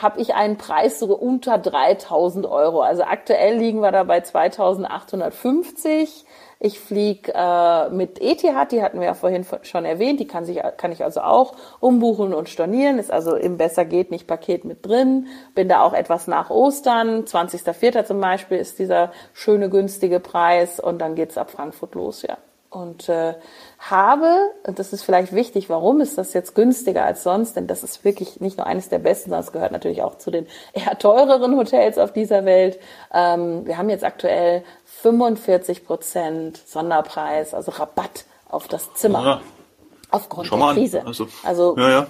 habe 0.00 0.20
ich 0.20 0.34
einen 0.34 0.56
Preis 0.56 0.98
so 0.98 1.14
unter 1.14 1.58
3000 1.58 2.46
Euro. 2.46 2.80
Also 2.80 3.02
aktuell 3.02 3.58
liegen 3.58 3.80
wir 3.80 3.92
da 3.92 4.04
bei 4.04 4.20
2850 4.20 6.24
ich 6.58 6.80
fliege 6.80 7.32
äh, 7.34 7.90
mit 7.90 8.20
Etihad, 8.20 8.72
die 8.72 8.82
hatten 8.82 8.98
wir 8.98 9.06
ja 9.06 9.14
vorhin 9.14 9.44
schon 9.62 9.84
erwähnt, 9.84 10.20
die 10.20 10.26
kann, 10.26 10.46
sich, 10.46 10.60
kann 10.78 10.90
ich 10.90 11.04
also 11.04 11.20
auch 11.20 11.54
umbuchen 11.80 12.32
und 12.32 12.48
stornieren, 12.48 12.98
ist 12.98 13.10
also 13.10 13.34
im 13.36 13.58
Besser 13.58 13.84
geht 13.84 14.10
nicht 14.10 14.26
Paket 14.26 14.64
mit 14.64 14.86
drin. 14.86 15.26
Bin 15.54 15.68
da 15.68 15.82
auch 15.82 15.92
etwas 15.92 16.26
nach 16.26 16.48
Ostern, 16.48 17.24
20.04. 17.24 18.04
zum 18.04 18.20
Beispiel 18.20 18.58
ist 18.58 18.78
dieser 18.78 19.12
schöne 19.34 19.68
günstige 19.68 20.18
Preis 20.18 20.80
und 20.80 20.98
dann 20.98 21.14
geht's 21.14 21.36
ab 21.36 21.50
Frankfurt 21.50 21.94
los, 21.94 22.22
ja. 22.22 22.38
Und 22.76 23.08
äh, 23.08 23.34
habe, 23.78 24.50
und 24.66 24.78
das 24.78 24.92
ist 24.92 25.02
vielleicht 25.02 25.32
wichtig, 25.32 25.70
warum 25.70 26.00
ist 26.00 26.18
das 26.18 26.34
jetzt 26.34 26.54
günstiger 26.54 27.04
als 27.04 27.22
sonst? 27.22 27.56
Denn 27.56 27.66
das 27.66 27.82
ist 27.82 28.04
wirklich 28.04 28.40
nicht 28.40 28.58
nur 28.58 28.66
eines 28.66 28.88
der 28.88 28.98
besten, 28.98 29.30
sondern 29.30 29.44
es 29.44 29.52
gehört 29.52 29.72
natürlich 29.72 30.02
auch 30.02 30.16
zu 30.18 30.30
den 30.30 30.46
eher 30.74 30.98
teureren 30.98 31.56
Hotels 31.56 31.96
auf 31.96 32.12
dieser 32.12 32.44
Welt. 32.44 32.78
Ähm, 33.14 33.66
wir 33.66 33.78
haben 33.78 33.88
jetzt 33.88 34.04
aktuell 34.04 34.62
45 35.06 35.86
Prozent 35.86 36.60
Sonderpreis, 36.66 37.54
also 37.54 37.70
Rabatt 37.70 38.24
auf 38.48 38.66
das 38.66 38.92
Zimmer. 38.94 39.24
Ja. 39.24 39.40
Aufgrund 40.10 40.50
der 40.50 40.58
Krise. 40.72 41.06
Also, 41.06 41.28
also 41.44 41.76
ja, 41.76 41.90
ja. 41.90 42.02
Äh, 42.02 42.06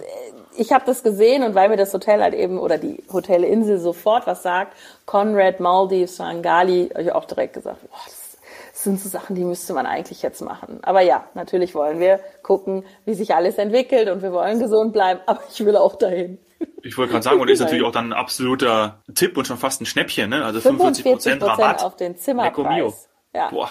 ich 0.57 0.73
habe 0.73 0.85
das 0.87 1.03
gesehen 1.03 1.43
und 1.43 1.55
weil 1.55 1.69
mir 1.69 1.77
das 1.77 1.93
Hotel 1.93 2.23
halt 2.23 2.33
eben 2.33 2.59
oder 2.59 2.79
die 2.79 3.03
Hotelinsel 3.13 3.79
sofort 3.79 4.27
was 4.27 4.43
sagt, 4.43 4.75
Conrad, 5.05 5.61
Maldives, 5.61 6.17
Sangali, 6.17 6.89
habe 6.89 7.03
ich 7.03 7.13
auch 7.13 7.27
direkt 7.27 7.53
gesagt, 7.53 7.83
boah, 7.83 7.99
das, 8.07 8.39
das 8.73 8.85
sind 8.85 8.99
so 8.99 9.11
Sachen, 9.11 9.37
die 9.37 9.45
müsste 9.45 9.75
man 9.75 9.85
eigentlich 9.85 10.23
jetzt 10.23 10.41
machen. 10.41 10.79
Aber 10.81 11.03
ja, 11.03 11.25
natürlich 11.35 11.75
wollen 11.75 12.01
wir 12.01 12.21
gucken, 12.43 12.83
wie 13.05 13.13
sich 13.13 13.35
alles 13.35 13.59
entwickelt 13.59 14.09
und 14.09 14.23
wir 14.23 14.33
wollen 14.33 14.59
gesund 14.59 14.95
bleiben, 14.95 15.21
aber 15.27 15.41
ich 15.53 15.63
will 15.63 15.77
auch 15.77 15.97
dahin. 15.97 16.39
Ich 16.83 16.97
wollte 16.97 17.13
gerade 17.13 17.25
sagen, 17.25 17.41
und 17.41 17.49
ist 17.49 17.61
natürlich 17.61 17.85
auch 17.85 17.93
dann 17.93 18.11
ein 18.11 18.13
absoluter 18.13 19.03
Tipp 19.15 19.37
und 19.37 19.47
schon 19.47 19.59
fast 19.59 19.81
ein 19.81 19.87
Schnäppchen, 19.87 20.31
ne? 20.31 20.45
Also 20.45 20.61
45 20.61 21.05
Prozent 21.05 21.43
Rabatt. 21.43 21.83
auf 21.83 21.97
den 21.97 22.17
Zimmerpreis. 22.17 23.09
Ja. 23.35 23.51
Boah. 23.51 23.71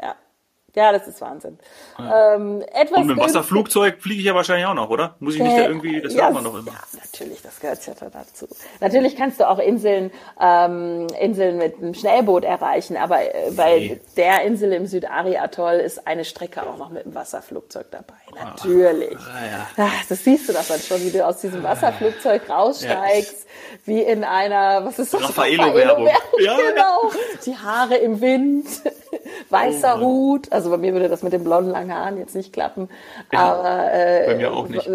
Ja. 0.00 0.14
Ja, 0.74 0.92
das 0.92 1.08
ist 1.08 1.20
Wahnsinn. 1.20 1.58
Ja. 1.98 2.36
Ähm, 2.36 2.62
etwas 2.72 2.98
Und 2.98 3.06
mit 3.06 3.16
dem 3.16 3.20
Wasserflugzeug 3.20 4.00
fliege 4.00 4.20
ich 4.20 4.26
ja 4.26 4.34
wahrscheinlich 4.34 4.66
auch 4.66 4.74
noch, 4.74 4.90
oder? 4.90 5.16
Muss 5.18 5.34
ich 5.34 5.42
mich 5.42 5.52
da 5.52 5.66
irgendwie, 5.66 6.00
das 6.00 6.14
ja, 6.14 6.24
hört 6.24 6.34
man 6.34 6.44
doch 6.44 6.54
immer. 6.54 6.70
Ja, 6.70 6.98
natürlich, 7.02 7.42
das 7.42 7.58
gehört 7.58 7.84
ja 7.84 7.94
dazu. 7.94 8.46
Natürlich 8.80 9.16
kannst 9.16 9.40
du 9.40 9.48
auch 9.48 9.58
Inseln, 9.58 10.12
ähm, 10.40 11.08
Inseln 11.20 11.58
mit 11.58 11.78
einem 11.78 11.94
Schnellboot 11.94 12.44
erreichen, 12.44 12.96
aber 12.96 13.22
äh, 13.22 13.50
bei 13.56 13.78
nee. 13.78 14.00
der 14.16 14.42
Insel 14.42 14.72
im 14.72 14.86
Südari-Atoll 14.86 15.74
ist 15.74 16.06
eine 16.06 16.24
Strecke 16.24 16.62
auch 16.62 16.78
noch 16.78 16.90
mit 16.90 17.04
dem 17.04 17.14
Wasserflugzeug 17.14 17.86
dabei. 17.90 18.14
Natürlich. 18.34 19.16
Ah, 19.18 19.46
ja. 19.46 19.86
Ach, 19.86 20.06
das 20.08 20.24
siehst 20.24 20.48
du 20.48 20.52
doch 20.52 20.64
dann 20.66 20.80
schon, 20.80 21.02
wie 21.02 21.10
du 21.10 21.26
aus 21.26 21.40
diesem 21.40 21.62
Wasserflugzeug 21.62 22.48
raussteigst, 22.48 23.46
ja. 23.46 23.78
wie 23.86 24.00
in 24.02 24.24
einer, 24.24 24.84
was 24.84 24.98
ist 24.98 25.14
das? 25.14 25.22
Raffaello-Werbung. 25.22 26.06
Raffaello 26.06 26.40
ja, 26.40 26.56
genau. 26.56 27.10
Die 27.44 27.56
Haare 27.56 27.96
im 27.96 28.20
Wind, 28.20 28.66
weißer 29.50 29.96
oh, 29.98 30.04
Hut, 30.04 30.52
also 30.52 30.70
bei 30.70 30.76
mir 30.76 30.92
würde 30.92 31.08
das 31.08 31.22
mit 31.22 31.32
den 31.32 31.44
blonden 31.44 31.70
langen 31.70 31.94
Haaren 31.94 32.18
jetzt 32.18 32.34
nicht 32.34 32.52
klappen. 32.52 32.88
Aber 33.32 33.92
äh, 33.92 34.26
bei 34.26 34.34
mir 34.36 34.52
auch 34.52 34.68
nicht. 34.68 34.88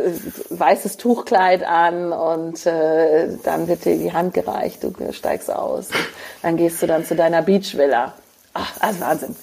weißes 0.49 0.97
Tuchkleid 0.97 1.63
an 1.63 2.11
und 2.11 2.65
äh, 2.65 3.29
dann 3.43 3.67
wird 3.67 3.85
dir 3.85 3.97
die 3.97 4.13
Hand 4.13 4.33
gereicht, 4.33 4.83
du 4.83 4.93
steigst 5.11 5.51
aus. 5.51 5.89
dann 6.41 6.57
gehst 6.57 6.81
du 6.81 6.87
dann 6.87 7.05
zu 7.05 7.15
deiner 7.15 7.41
Beachvilla. 7.41 8.13
Ach, 8.53 8.71
das 8.79 8.91
ist 8.91 9.01
Wahnsinn. 9.01 9.35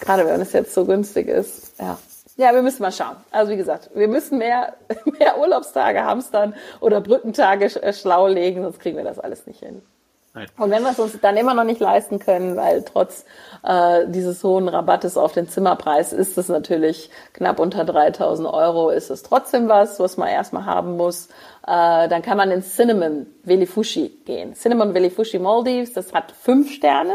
Gerade 0.00 0.26
wenn 0.26 0.40
es 0.40 0.52
jetzt 0.52 0.74
so 0.74 0.84
günstig 0.84 1.28
ist. 1.28 1.72
Ja. 1.78 1.98
Ja, 2.40 2.54
wir 2.54 2.62
müssen 2.62 2.80
mal 2.80 2.90
schauen. 2.90 3.16
Also 3.30 3.52
wie 3.52 3.58
gesagt, 3.58 3.90
wir 3.92 4.08
müssen 4.08 4.38
mehr, 4.38 4.72
mehr 5.18 5.38
Urlaubstage 5.38 6.02
hamstern 6.02 6.54
oder 6.80 7.02
Brückentage 7.02 7.66
äh, 7.82 7.92
schlau 7.92 8.28
legen, 8.28 8.62
sonst 8.62 8.80
kriegen 8.80 8.96
wir 8.96 9.04
das 9.04 9.18
alles 9.18 9.46
nicht 9.46 9.60
hin. 9.60 9.82
Nein. 10.32 10.46
Und 10.56 10.70
wenn 10.70 10.82
wir 10.82 10.90
es 10.90 10.98
uns 10.98 11.20
dann 11.20 11.36
immer 11.36 11.52
noch 11.52 11.64
nicht 11.64 11.82
leisten 11.82 12.18
können, 12.18 12.56
weil 12.56 12.82
trotz 12.82 13.26
äh, 13.62 14.06
dieses 14.06 14.42
hohen 14.42 14.68
Rabattes 14.68 15.18
auf 15.18 15.32
den 15.32 15.50
Zimmerpreis 15.50 16.14
ist 16.14 16.38
es 16.38 16.48
natürlich 16.48 17.10
knapp 17.34 17.58
unter 17.60 17.84
3000 17.84 18.48
Euro, 18.48 18.88
ist 18.88 19.10
es 19.10 19.22
trotzdem 19.22 19.68
was, 19.68 20.00
was 20.00 20.16
man 20.16 20.28
erstmal 20.28 20.64
haben 20.64 20.96
muss. 20.96 21.26
Äh, 21.66 22.08
dann 22.08 22.22
kann 22.22 22.38
man 22.38 22.50
ins 22.50 22.74
Cinnamon 22.74 23.26
Velifushi 23.42 24.22
gehen. 24.24 24.54
Cinnamon 24.54 24.94
Velifushi 24.94 25.38
Maldives, 25.38 25.92
das 25.92 26.14
hat 26.14 26.32
fünf 26.32 26.72
Sterne 26.72 27.12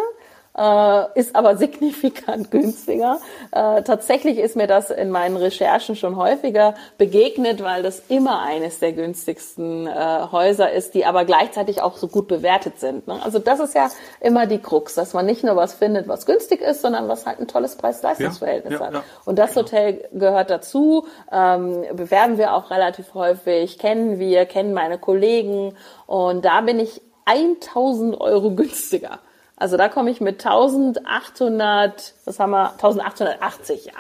äh, 0.58 1.20
ist 1.20 1.36
aber 1.36 1.58
signifikant 1.58 2.52
günstiger. 2.52 3.20
Äh, 3.52 3.84
tatsächlich 3.84 4.38
ist 4.38 4.56
mir 4.56 4.68
das 4.68 4.90
in 4.90 5.10
meinen 5.10 5.38
Recherchen 5.38 5.96
schon 5.96 6.16
häufiger 6.16 6.76
begegnet, 6.98 7.64
weil 7.64 7.84
das 7.84 8.04
immer 8.08 8.42
eines 8.42 8.80
der 8.80 8.94
günstigsten 8.94 9.88
äh, 9.88 10.28
Häuser 10.32 10.72
ist, 10.72 10.94
die 10.94 11.06
aber 11.06 11.26
gleichzeitig 11.26 11.82
auch 11.82 11.98
so 11.98 12.08
gut 12.08 12.28
bewertet 12.28 12.80
sind. 12.80 13.08
Ne? 13.08 13.20
Also 13.24 13.40
das 13.40 13.60
ist 13.60 13.76
ja 13.76 13.90
immer 14.22 14.46
die 14.48 14.60
Krux, 14.60 14.96
dass 14.96 15.14
man 15.14 15.26
nicht 15.26 15.44
nur 15.44 15.56
was 15.56 15.74
findet, 15.74 16.08
was 16.08 16.26
günstig 16.26 16.62
ist, 16.62 16.82
sondern 16.82 17.08
was 17.08 17.26
halt 17.26 17.40
ein 17.40 17.48
tolles 17.48 17.76
Preis-Leistungs-Verhältnis 17.76 18.74
ja, 18.74 18.80
ja, 18.80 18.86
hat. 18.86 18.94
Ja. 18.94 19.04
Und 19.26 19.40
das 19.40 19.56
Hotel 19.56 20.08
gehört 20.14 20.50
dazu, 20.50 21.08
ähm, 21.32 21.84
bewerben 21.94 22.38
wir 22.38 22.54
auch 22.54 22.72
relativ 22.72 23.14
häufig, 23.14 23.78
kennen 23.78 24.20
wir, 24.20 24.46
kennen 24.46 24.74
meine 24.74 24.98
Kollegen 24.98 25.76
und 26.08 26.46
da 26.46 26.62
bin 26.62 26.80
ich 26.80 27.02
1000 27.26 28.20
Euro 28.22 28.52
günstiger. 28.52 29.20
Also 29.58 29.78
da 29.78 29.90
komme 29.90 30.12
ich 30.12 30.22
mit 30.22 30.46
1800, 30.46 32.14
was 32.26 32.40
haben 32.40 32.52
wir, 32.52 32.72
1880, 32.72 33.86
ja. 33.86 33.94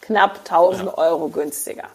Knapp 0.00 0.38
1000 0.38 0.86
ja. 0.86 0.98
Euro 0.98 1.28
günstiger. 1.28 1.88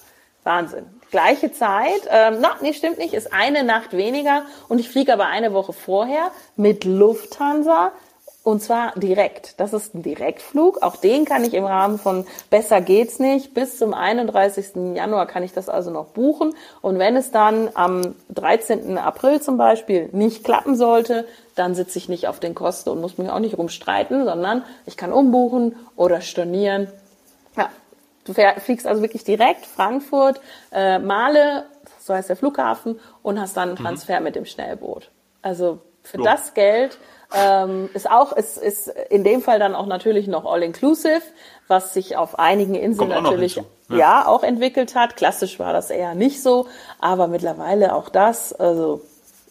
Wahnsinn. 0.43 0.85
Gleiche 1.11 1.51
Zeit, 1.51 2.01
ähm, 2.09 2.37
na, 2.39 2.55
nee, 2.61 2.73
stimmt 2.73 2.97
nicht, 2.97 3.13
ist 3.13 3.33
eine 3.33 3.63
Nacht 3.63 3.91
weniger 3.91 4.43
und 4.69 4.79
ich 4.79 4.89
fliege 4.89 5.13
aber 5.13 5.27
eine 5.27 5.53
Woche 5.53 5.73
vorher 5.73 6.31
mit 6.55 6.83
Lufthansa 6.83 7.91
und 8.43 8.61
zwar 8.63 8.97
direkt. 8.97 9.59
Das 9.59 9.71
ist 9.71 9.93
ein 9.93 10.01
Direktflug. 10.01 10.81
Auch 10.81 10.95
den 10.95 11.25
kann 11.25 11.43
ich 11.43 11.53
im 11.53 11.65
Rahmen 11.65 11.99
von 11.99 12.25
Besser 12.49 12.81
geht's 12.81 13.19
nicht. 13.19 13.53
Bis 13.53 13.77
zum 13.77 13.93
31. 13.93 14.95
Januar 14.95 15.27
kann 15.27 15.43
ich 15.43 15.53
das 15.53 15.69
also 15.69 15.91
noch 15.91 16.07
buchen. 16.07 16.55
Und 16.81 16.97
wenn 16.97 17.15
es 17.15 17.29
dann 17.29 17.69
am 17.75 18.15
13. 18.29 18.97
April 18.97 19.41
zum 19.41 19.57
Beispiel 19.57 20.09
nicht 20.11 20.43
klappen 20.43 20.75
sollte, 20.75 21.27
dann 21.55 21.75
sitze 21.75 21.99
ich 21.99 22.09
nicht 22.09 22.27
auf 22.27 22.39
den 22.39 22.55
Kosten 22.55 22.89
und 22.89 22.99
muss 22.99 23.19
mich 23.19 23.29
auch 23.29 23.39
nicht 23.39 23.59
rumstreiten, 23.59 24.25
sondern 24.25 24.63
ich 24.87 24.97
kann 24.97 25.13
umbuchen 25.13 25.75
oder 25.95 26.21
stornieren. 26.21 26.87
Ja, 27.55 27.69
du 28.25 28.33
fliegst 28.33 28.87
also 28.87 29.03
wirklich 29.03 29.23
direkt 29.23 29.67
Frankfurt, 29.67 30.41
äh, 30.71 30.97
Male, 30.97 31.65
so 31.99 32.15
heißt 32.15 32.29
der 32.29 32.37
Flughafen, 32.37 32.99
und 33.21 33.39
hast 33.39 33.55
dann 33.55 33.69
einen 33.69 33.77
mhm. 33.77 33.83
Transfer 33.83 34.17
mhm. 34.17 34.23
mit 34.23 34.35
dem 34.35 34.45
Schnellboot. 34.45 35.11
Also 35.43 35.79
für 36.01 36.17
so. 36.17 36.23
das 36.23 36.55
Geld 36.55 36.97
ähm, 37.33 37.89
ist 37.93 38.09
auch, 38.09 38.33
ist, 38.33 38.57
ist 38.57 38.87
in 39.09 39.23
dem 39.23 39.41
Fall 39.41 39.59
dann 39.59 39.75
auch 39.75 39.85
natürlich 39.85 40.27
noch 40.27 40.45
all-inclusive, 40.45 41.21
was 41.67 41.93
sich 41.93 42.17
auf 42.17 42.39
einigen 42.39 42.75
Inseln 42.75 43.09
natürlich 43.09 43.55
ja. 43.55 43.63
ja. 43.97 44.27
auch 44.27 44.43
entwickelt 44.43 44.95
hat. 44.95 45.15
Klassisch 45.15 45.59
war 45.59 45.73
das 45.73 45.89
eher 45.89 46.15
nicht 46.15 46.41
so, 46.41 46.67
aber 46.99 47.27
mittlerweile 47.27 47.95
auch 47.95 48.09
das, 48.09 48.53
also 48.53 49.01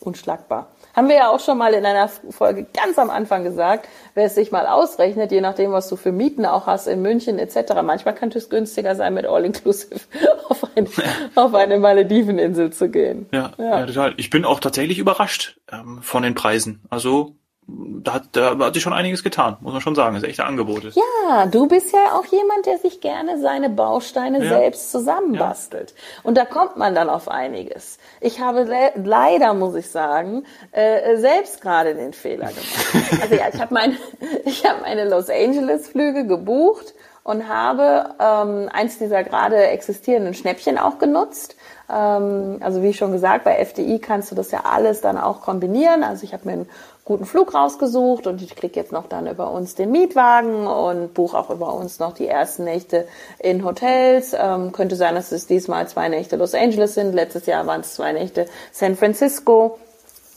unschlagbar. 0.01 0.69
Haben 0.95 1.09
wir 1.09 1.16
ja 1.16 1.31
auch 1.31 1.38
schon 1.38 1.57
mal 1.57 1.73
in 1.73 1.87
einer 1.87 2.09
Folge 2.09 2.66
ganz 2.75 2.99
am 2.99 3.11
Anfang 3.11 3.45
gesagt, 3.45 3.88
wer 4.14 4.25
es 4.25 4.35
sich 4.35 4.51
mal 4.51 4.66
ausrechnet, 4.66 5.31
je 5.31 5.40
nachdem, 5.40 5.71
was 5.71 5.88
du 5.88 5.97
für 5.97 6.11
Mieten 6.11 6.45
auch 6.45 6.66
hast 6.66 6.88
in 6.88 7.01
München 7.01 7.38
etc. 7.38 7.75
Manchmal 7.83 8.14
könnte 8.14 8.38
es 8.38 8.51
günstiger 8.51 8.97
sein, 8.97 9.14
mit 9.14 9.25
All-Inclusive 9.25 10.01
auf, 10.49 10.66
ein, 10.75 10.88
auf 11.37 11.55
eine 11.55 11.79
Malediveninsel 11.79 12.73
zu 12.73 12.88
gehen. 12.88 13.29
Ja, 13.33 13.53
ja. 13.57 13.81
ja, 13.81 13.87
total. 13.87 14.14
Ich 14.16 14.31
bin 14.31 14.45
auch 14.45 14.59
tatsächlich 14.59 14.99
überrascht 14.99 15.59
ähm, 15.71 16.01
von 16.03 16.25
den 16.25 16.35
Preisen. 16.35 16.83
Also 16.90 17.37
da 17.66 18.14
hat, 18.14 18.23
da 18.33 18.59
hat 18.59 18.75
sich 18.75 18.83
schon 18.83 18.92
einiges 18.92 19.23
getan, 19.23 19.57
muss 19.61 19.73
man 19.73 19.83
schon 19.83 19.94
sagen. 19.94 20.14
Das 20.14 20.23
ist 20.23 20.29
echte 20.29 20.44
Angebote. 20.44 20.92
Ja, 20.94 21.46
du 21.46 21.68
bist 21.68 21.92
ja 21.92 22.18
auch 22.18 22.25
jemand, 22.27 22.66
der 22.66 22.79
sich 22.79 23.01
gerne 23.01 23.38
seine 23.40 23.70
Bausteine 23.70 24.42
ja. 24.42 24.49
selbst 24.49 24.90
zusammenbastelt. 24.90 25.90
Ja. 25.90 26.20
Und 26.25 26.37
da 26.37 26.44
kommt 26.44 26.77
man 26.77 26.94
dann 26.94 27.09
auf 27.09 27.29
einiges. 27.29 27.99
Ich 28.20 28.40
habe 28.40 28.64
le 28.64 28.92
leider, 28.96 29.55
muss 29.55 29.75
ich 29.75 29.88
sagen, 29.88 30.44
äh, 30.73 31.16
selbst 31.18 31.61
gerade 31.61 31.94
den 31.94 32.12
Fehler 32.12 32.49
gemacht. 32.49 33.20
Also 33.20 33.35
ja, 33.35 33.49
ich 33.53 33.61
habe 33.61 33.75
meine, 33.75 33.96
ich 34.44 34.64
habe 34.64 34.81
meine 34.83 35.09
Los 35.09 35.29
Angeles 35.29 35.88
Flüge 35.88 36.27
gebucht 36.27 36.94
und 37.23 37.49
habe 37.49 38.14
ähm, 38.18 38.68
eins 38.73 38.99
dieser 38.99 39.23
gerade 39.25 39.57
existierenden 39.68 40.35
Schnäppchen 40.35 40.79
auch 40.79 40.99
genutzt. 40.99 41.57
Ähm, 41.90 42.59
also 42.61 42.83
wie 42.83 42.94
schon 42.94 43.12
gesagt, 43.12 43.44
bei 43.44 43.57
FDI 43.57 43.99
kannst 43.99 44.31
du 44.31 44.35
das 44.35 44.51
ja 44.51 44.61
alles 44.64 45.01
dann 45.01 45.18
auch 45.18 45.42
kombinieren. 45.42 46.03
Also 46.03 46.25
ich 46.25 46.33
habe 46.33 46.46
mir 46.46 46.53
einen 46.53 46.68
guten 47.11 47.27
Flug 47.27 47.55
rausgesucht 47.55 48.29
und 48.29 48.40
ich 48.40 48.55
kriege 48.55 48.79
jetzt 48.79 48.92
noch 48.92 49.09
dann 49.09 49.27
über 49.27 49.51
uns 49.51 49.75
den 49.75 49.90
Mietwagen 49.90 50.68
und 50.68 51.12
buche 51.12 51.37
auch 51.37 51.51
über 51.51 51.75
uns 51.75 51.99
noch 51.99 52.12
die 52.12 52.29
ersten 52.29 52.62
Nächte 52.62 53.09
in 53.40 53.64
Hotels. 53.64 54.33
Ähm, 54.33 54.70
könnte 54.70 54.94
sein, 54.94 55.16
dass 55.16 55.33
es 55.33 55.49
diesmal 55.49 55.88
zwei 55.88 56.09
Nächte 56.09 56.37
Los 56.37 56.55
Angeles 56.55 56.94
sind. 56.94 57.12
Letztes 57.12 57.46
Jahr 57.46 57.66
waren 57.66 57.81
es 57.81 57.94
zwei 57.94 58.12
Nächte 58.12 58.46
San 58.70 58.94
Francisco. 58.94 59.81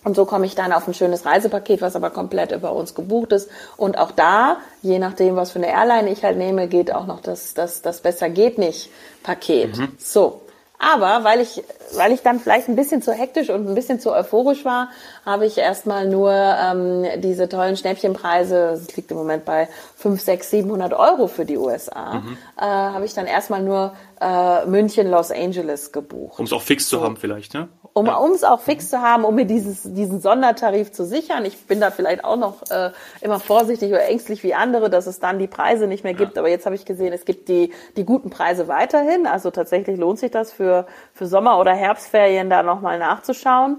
Und 0.04 0.16
so 0.16 0.26
komme 0.26 0.48
ich 0.48 0.56
dann 0.56 0.74
auf 0.74 0.88
ein 0.88 0.96
schönes 0.96 1.28
Reisepaket, 1.28 1.84
was 1.84 1.96
aber 1.96 2.10
komplett 2.10 2.52
über 2.52 2.74
uns 2.74 2.96
gebucht 2.96 3.34
ist. 3.34 3.52
Und 3.78 4.00
auch 4.00 4.10
da, 4.10 4.58
je 4.82 4.98
nachdem, 4.98 5.36
was 5.36 5.52
für 5.52 5.60
eine 5.60 5.68
Airline 5.68 6.10
ich 6.10 6.24
halt 6.24 6.40
nehme, 6.40 6.68
geht 6.68 6.92
auch 6.92 7.06
noch 7.06 7.22
das, 7.22 7.54
das, 7.54 7.84
das 7.84 8.02
besser 8.02 8.30
geht 8.30 8.58
nicht 8.58 8.90
Paket. 9.22 9.78
Mhm. 9.78 9.92
So. 10.00 10.43
Aber 10.84 11.24
weil 11.24 11.39
ich, 11.39 11.63
weil 11.96 12.12
ich 12.12 12.22
dann 12.22 12.39
vielleicht 12.39 12.67
ein 12.67 12.76
bisschen 12.76 13.02
zu 13.02 13.13
hektisch 13.13 13.50
und 13.50 13.67
ein 13.67 13.76
bisschen 13.76 14.00
zu 14.00 14.12
euphorisch 14.12 14.65
war, 14.65 14.89
habe 15.26 15.46
ich 15.46 15.58
erstmal 15.58 16.08
nur 16.08 16.34
ähm, 16.34 17.06
diese 17.22 17.48
tollen 17.48 17.78
Schnäppchenpreise, 17.78 18.72
das 18.72 18.96
liegt 18.98 19.10
im 19.12 19.17
Moment 19.17 19.46
bei 19.46 19.69
5, 19.98 20.22
6, 20.22 20.50
700 20.50 20.93
Euro 20.93 21.28
für 21.28 21.46
die 21.46 21.58
USA, 21.58 22.15
mhm. 22.15 22.38
äh, 22.58 22.62
habe 22.63 23.06
ich 23.06 23.13
dann 23.13 23.28
erstmal 23.28 23.63
nur 23.63 23.93
äh, 24.19 24.65
München, 24.65 25.10
Los 25.10 25.32
Angeles 25.32 25.93
gebucht. 25.93 26.39
Um 26.39 26.46
es 26.46 26.52
auch 26.52 26.62
fix 26.62 26.89
so. 26.89 26.98
zu 26.98 27.04
haben 27.04 27.15
vielleicht, 27.15 27.54
ne? 27.54 27.69
Um 27.94 28.08
ja. 28.08 28.20
es 28.34 28.44
auch 28.44 28.60
fix 28.60 28.90
zu 28.90 29.02
haben, 29.02 29.24
um 29.24 29.36
mir 29.36 29.46
dieses, 29.46 29.84
diesen 29.84 30.20
Sondertarif 30.20 30.92
zu 30.92 31.06
sichern. 31.06 31.46
Ich 31.46 31.68
bin 31.68 31.80
da 31.80 31.92
vielleicht 31.92 32.26
auch 32.26 32.38
noch 32.38 32.64
äh, 32.72 32.92
immer 33.22 33.40
vorsichtig 33.40 33.92
oder 33.92 34.06
ängstlich 34.08 34.44
wie 34.44 34.56
andere, 34.56 34.90
dass 34.90 35.06
es 35.06 35.20
dann 35.20 35.38
die 35.38 35.48
Preise 35.48 35.86
nicht 35.86 36.04
mehr 36.04 36.16
gibt. 36.16 36.36
Ja. 36.36 36.42
Aber 36.42 36.50
jetzt 36.50 36.66
habe 36.66 36.74
ich 36.74 36.86
gesehen, 36.86 37.14
es 37.14 37.24
gibt 37.24 37.50
die, 37.50 37.72
die 37.96 38.04
guten 38.04 38.32
Preise 38.32 38.68
weiterhin. 38.68 39.28
Also 39.28 39.52
tatsächlich 39.52 39.98
lohnt 40.00 40.18
sich 40.18 40.32
das 40.32 40.52
für, 40.52 40.88
für 41.14 41.28
Sommer- 41.28 41.60
oder 41.60 41.74
Herbstferien 41.74 42.50
da 42.50 42.64
nochmal 42.64 42.98
nachzuschauen 42.98 43.78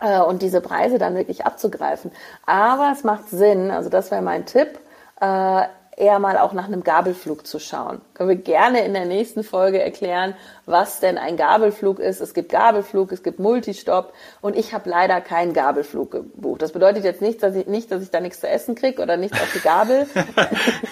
äh, 0.00 0.20
und 0.20 0.42
diese 0.42 0.60
Preise 0.60 0.98
dann 0.98 1.14
wirklich 1.14 1.46
abzugreifen. 1.46 2.10
Aber 2.44 2.90
es 2.92 3.04
macht 3.04 3.30
Sinn, 3.30 3.70
also 3.70 3.88
das 3.88 4.10
wäre 4.10 4.22
mein 4.22 4.44
Tipp, 4.44 4.78
äh, 5.20 5.62
eher 5.96 6.18
mal 6.18 6.38
auch 6.38 6.52
nach 6.52 6.66
einem 6.66 6.82
Gabelflug 6.82 7.46
zu 7.46 7.58
schauen. 7.58 8.02
Können 8.20 8.28
wir 8.28 8.36
gerne 8.36 8.84
in 8.84 8.92
der 8.92 9.06
nächsten 9.06 9.42
Folge 9.42 9.80
erklären, 9.80 10.34
was 10.66 11.00
denn 11.00 11.16
ein 11.16 11.38
Gabelflug 11.38 11.98
ist. 11.98 12.20
Es 12.20 12.34
gibt 12.34 12.50
Gabelflug, 12.52 13.12
es 13.12 13.22
gibt 13.22 13.38
Multistop 13.38 14.12
und 14.42 14.56
ich 14.56 14.74
habe 14.74 14.90
leider 14.90 15.22
keinen 15.22 15.54
Gabelflug 15.54 16.10
gebucht. 16.10 16.60
Das 16.60 16.72
bedeutet 16.72 17.02
jetzt 17.04 17.22
nicht, 17.22 17.42
dass 17.42 17.56
ich 17.56 17.66
nicht, 17.66 17.90
dass 17.90 18.02
ich 18.02 18.10
da 18.10 18.20
nichts 18.20 18.40
zu 18.40 18.46
essen 18.46 18.74
kriege 18.74 19.00
oder 19.00 19.16
nichts 19.16 19.40
auf 19.40 19.50
die 19.54 19.60
Gabel 19.60 20.06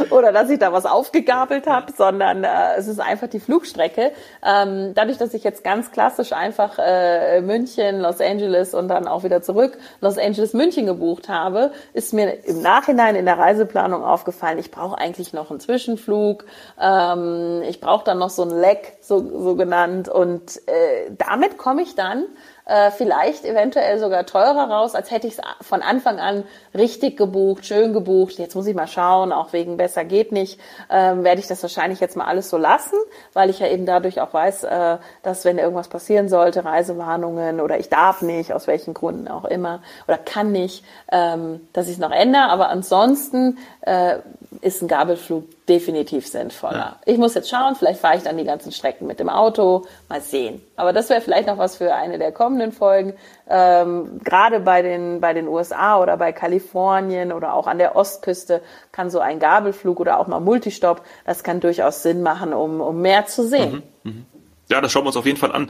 oder 0.10 0.32
dass 0.32 0.50
ich 0.50 0.58
da 0.58 0.72
was 0.72 0.86
aufgegabelt 0.86 1.66
habe, 1.66 1.92
sondern 1.96 2.44
äh, 2.44 2.76
es 2.76 2.88
ist 2.88 3.00
einfach 3.00 3.28
die 3.28 3.40
Flugstrecke. 3.40 4.12
Ähm, 4.44 4.92
dadurch, 4.94 5.18
dass 5.18 5.34
ich 5.34 5.44
jetzt 5.44 5.64
ganz 5.64 5.90
klassisch 5.90 6.32
einfach 6.32 6.78
äh, 6.78 7.40
München, 7.40 8.00
Los 8.00 8.20
Angeles 8.20 8.74
und 8.74 8.88
dann 8.88 9.06
auch 9.06 9.24
wieder 9.24 9.42
zurück 9.42 9.78
Los 10.00 10.18
Angeles, 10.18 10.54
München 10.54 10.86
gebucht 10.86 11.28
habe, 11.28 11.72
ist 11.92 12.12
mir 12.12 12.44
im 12.46 12.62
Nachhinein 12.62 13.16
in 13.16 13.26
der 13.26 13.38
Reiseplanung 13.38 14.02
aufgefallen, 14.02 14.58
ich 14.58 14.70
brauche 14.70 14.98
eigentlich 14.98 15.32
noch 15.32 15.50
einen 15.50 15.60
Zwischenflug, 15.60 16.44
ähm, 16.80 17.62
ich 17.68 17.80
brauche 17.80 18.04
dann 18.04 18.18
noch 18.18 18.30
so 18.30 18.42
ein 18.42 18.50
Leck, 18.50 18.98
so, 19.00 19.18
so 19.18 19.54
genannt 19.56 20.08
und 20.08 20.56
äh, 20.68 21.10
damit 21.16 21.56
komme 21.58 21.82
ich 21.82 21.94
dann 21.94 22.26
äh, 22.70 22.92
vielleicht 22.92 23.44
eventuell 23.44 23.98
sogar 23.98 24.26
teurer 24.26 24.70
raus, 24.70 24.94
als 24.94 25.10
hätte 25.10 25.26
ich 25.26 25.38
es 25.38 25.66
von 25.66 25.82
Anfang 25.82 26.20
an 26.20 26.44
richtig 26.72 27.16
gebucht, 27.16 27.66
schön 27.66 27.92
gebucht. 27.92 28.38
Jetzt 28.38 28.54
muss 28.54 28.66
ich 28.68 28.76
mal 28.76 28.86
schauen, 28.86 29.32
auch 29.32 29.52
wegen 29.52 29.76
besser 29.76 30.04
geht 30.04 30.30
nicht, 30.30 30.60
ähm, 30.88 31.24
werde 31.24 31.40
ich 31.40 31.48
das 31.48 31.62
wahrscheinlich 31.62 31.98
jetzt 31.98 32.16
mal 32.16 32.26
alles 32.26 32.48
so 32.48 32.56
lassen, 32.56 32.96
weil 33.32 33.50
ich 33.50 33.58
ja 33.58 33.66
eben 33.66 33.86
dadurch 33.86 34.20
auch 34.20 34.32
weiß, 34.32 34.64
äh, 34.64 34.98
dass 35.24 35.44
wenn 35.44 35.58
irgendwas 35.58 35.88
passieren 35.88 36.28
sollte, 36.28 36.64
Reisewarnungen 36.64 37.60
oder 37.60 37.80
ich 37.80 37.88
darf 37.88 38.22
nicht, 38.22 38.52
aus 38.52 38.68
welchen 38.68 38.94
Gründen 38.94 39.26
auch 39.26 39.46
immer, 39.46 39.82
oder 40.06 40.18
kann 40.18 40.52
nicht, 40.52 40.84
ähm, 41.10 41.66
dass 41.72 41.88
ich 41.88 41.94
es 41.94 41.98
noch 41.98 42.12
ändere. 42.12 42.50
Aber 42.50 42.68
ansonsten 42.68 43.58
äh, 43.80 44.18
ist 44.60 44.80
ein 44.80 44.88
Gabelflug 44.88 45.44
definitiv 45.70 46.26
sinnvoller. 46.26 46.76
Ja. 46.76 46.96
Ich 47.06 47.16
muss 47.16 47.34
jetzt 47.34 47.48
schauen, 47.48 47.76
vielleicht 47.76 48.00
fahre 48.00 48.16
ich 48.16 48.24
dann 48.24 48.36
die 48.36 48.44
ganzen 48.44 48.72
Strecken 48.72 49.06
mit 49.06 49.20
dem 49.20 49.28
Auto, 49.28 49.86
mal 50.08 50.20
sehen. 50.20 50.60
Aber 50.76 50.92
das 50.92 51.08
wäre 51.08 51.20
vielleicht 51.20 51.46
noch 51.46 51.58
was 51.58 51.76
für 51.76 51.94
eine 51.94 52.18
der 52.18 52.32
kommenden 52.32 52.72
Folgen. 52.72 53.14
Ähm, 53.48 54.20
Gerade 54.24 54.60
bei 54.60 54.82
den, 54.82 55.20
bei 55.20 55.32
den 55.32 55.46
USA 55.46 56.02
oder 56.02 56.16
bei 56.16 56.32
Kalifornien 56.32 57.32
oder 57.32 57.54
auch 57.54 57.68
an 57.68 57.78
der 57.78 57.94
Ostküste 57.94 58.62
kann 58.90 59.08
so 59.10 59.20
ein 59.20 59.38
Gabelflug 59.38 60.00
oder 60.00 60.18
auch 60.18 60.26
mal 60.26 60.40
Multistop, 60.40 61.02
das 61.24 61.44
kann 61.44 61.60
durchaus 61.60 62.02
Sinn 62.02 62.22
machen, 62.22 62.52
um, 62.52 62.80
um 62.80 63.00
mehr 63.00 63.26
zu 63.26 63.46
sehen. 63.46 63.84
Mhm, 64.02 64.10
mh. 64.10 64.24
Ja, 64.70 64.80
das 64.80 64.92
schauen 64.92 65.02
wir 65.02 65.08
uns 65.08 65.16
auf 65.16 65.26
jeden 65.26 65.38
Fall 65.38 65.50
an. 65.50 65.68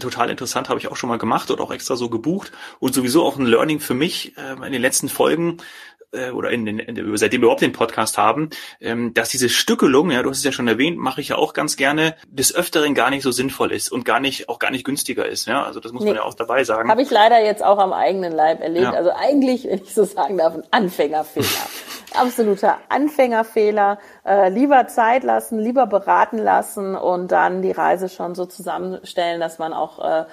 Total 0.00 0.30
interessant, 0.30 0.70
habe 0.70 0.80
ich 0.80 0.88
auch 0.88 0.96
schon 0.96 1.10
mal 1.10 1.18
gemacht 1.18 1.50
und 1.50 1.60
auch 1.60 1.70
extra 1.70 1.96
so 1.96 2.08
gebucht. 2.08 2.50
Und 2.80 2.94
sowieso 2.94 3.22
auch 3.24 3.36
ein 3.36 3.44
Learning 3.44 3.78
für 3.78 3.92
mich 3.92 4.38
äh, 4.38 4.66
in 4.66 4.72
den 4.72 4.80
letzten 4.80 5.10
Folgen, 5.10 5.58
äh, 6.12 6.30
oder 6.30 6.50
in 6.50 6.64
den, 6.64 6.78
in, 6.78 7.16
seitdem 7.16 7.40
wir 7.40 7.46
überhaupt 7.46 7.62
den 7.62 7.72
Podcast 7.72 8.18
haben, 8.18 8.50
ähm, 8.80 9.14
dass 9.14 9.28
diese 9.28 9.48
Stückelung, 9.48 10.10
ja, 10.10 10.22
du 10.22 10.30
hast 10.30 10.38
es 10.38 10.44
ja 10.44 10.52
schon 10.52 10.68
erwähnt, 10.68 10.98
mache 10.98 11.20
ich 11.20 11.28
ja 11.28 11.36
auch 11.36 11.52
ganz 11.52 11.76
gerne, 11.76 12.14
des 12.26 12.54
Öfteren 12.54 12.94
gar 12.94 13.10
nicht 13.10 13.22
so 13.22 13.30
sinnvoll 13.30 13.72
ist 13.72 13.90
und 13.90 14.04
gar 14.04 14.20
nicht, 14.20 14.48
auch 14.48 14.58
gar 14.58 14.70
nicht 14.70 14.84
günstiger 14.84 15.26
ist. 15.26 15.46
Ja, 15.46 15.64
also 15.64 15.80
das 15.80 15.92
muss 15.92 16.02
nee. 16.02 16.10
man 16.10 16.16
ja 16.16 16.24
auch 16.24 16.34
dabei 16.34 16.64
sagen. 16.64 16.90
Habe 16.90 17.02
ich 17.02 17.10
leider 17.10 17.44
jetzt 17.44 17.62
auch 17.62 17.78
am 17.78 17.92
eigenen 17.92 18.32
Leib 18.32 18.60
erlebt. 18.60 18.84
Ja. 18.84 18.92
Also 18.92 19.10
eigentlich, 19.10 19.64
wenn 19.64 19.82
ich 19.82 19.94
so 19.94 20.04
sagen 20.04 20.38
darf, 20.38 20.54
ein 20.54 20.64
Anfängerfehler. 20.70 21.46
Absoluter 22.14 22.78
Anfängerfehler. 22.88 23.98
Äh, 24.24 24.48
lieber 24.48 24.86
Zeit 24.88 25.24
lassen, 25.24 25.58
lieber 25.58 25.86
beraten 25.86 26.38
lassen 26.38 26.94
und 26.94 27.32
dann 27.32 27.60
die 27.60 27.72
Reise 27.72 28.08
schon 28.08 28.34
so 28.34 28.46
zusammenstellen, 28.46 29.40
dass 29.40 29.58
man 29.58 29.72
auch 29.72 29.98
äh, 29.98 30.24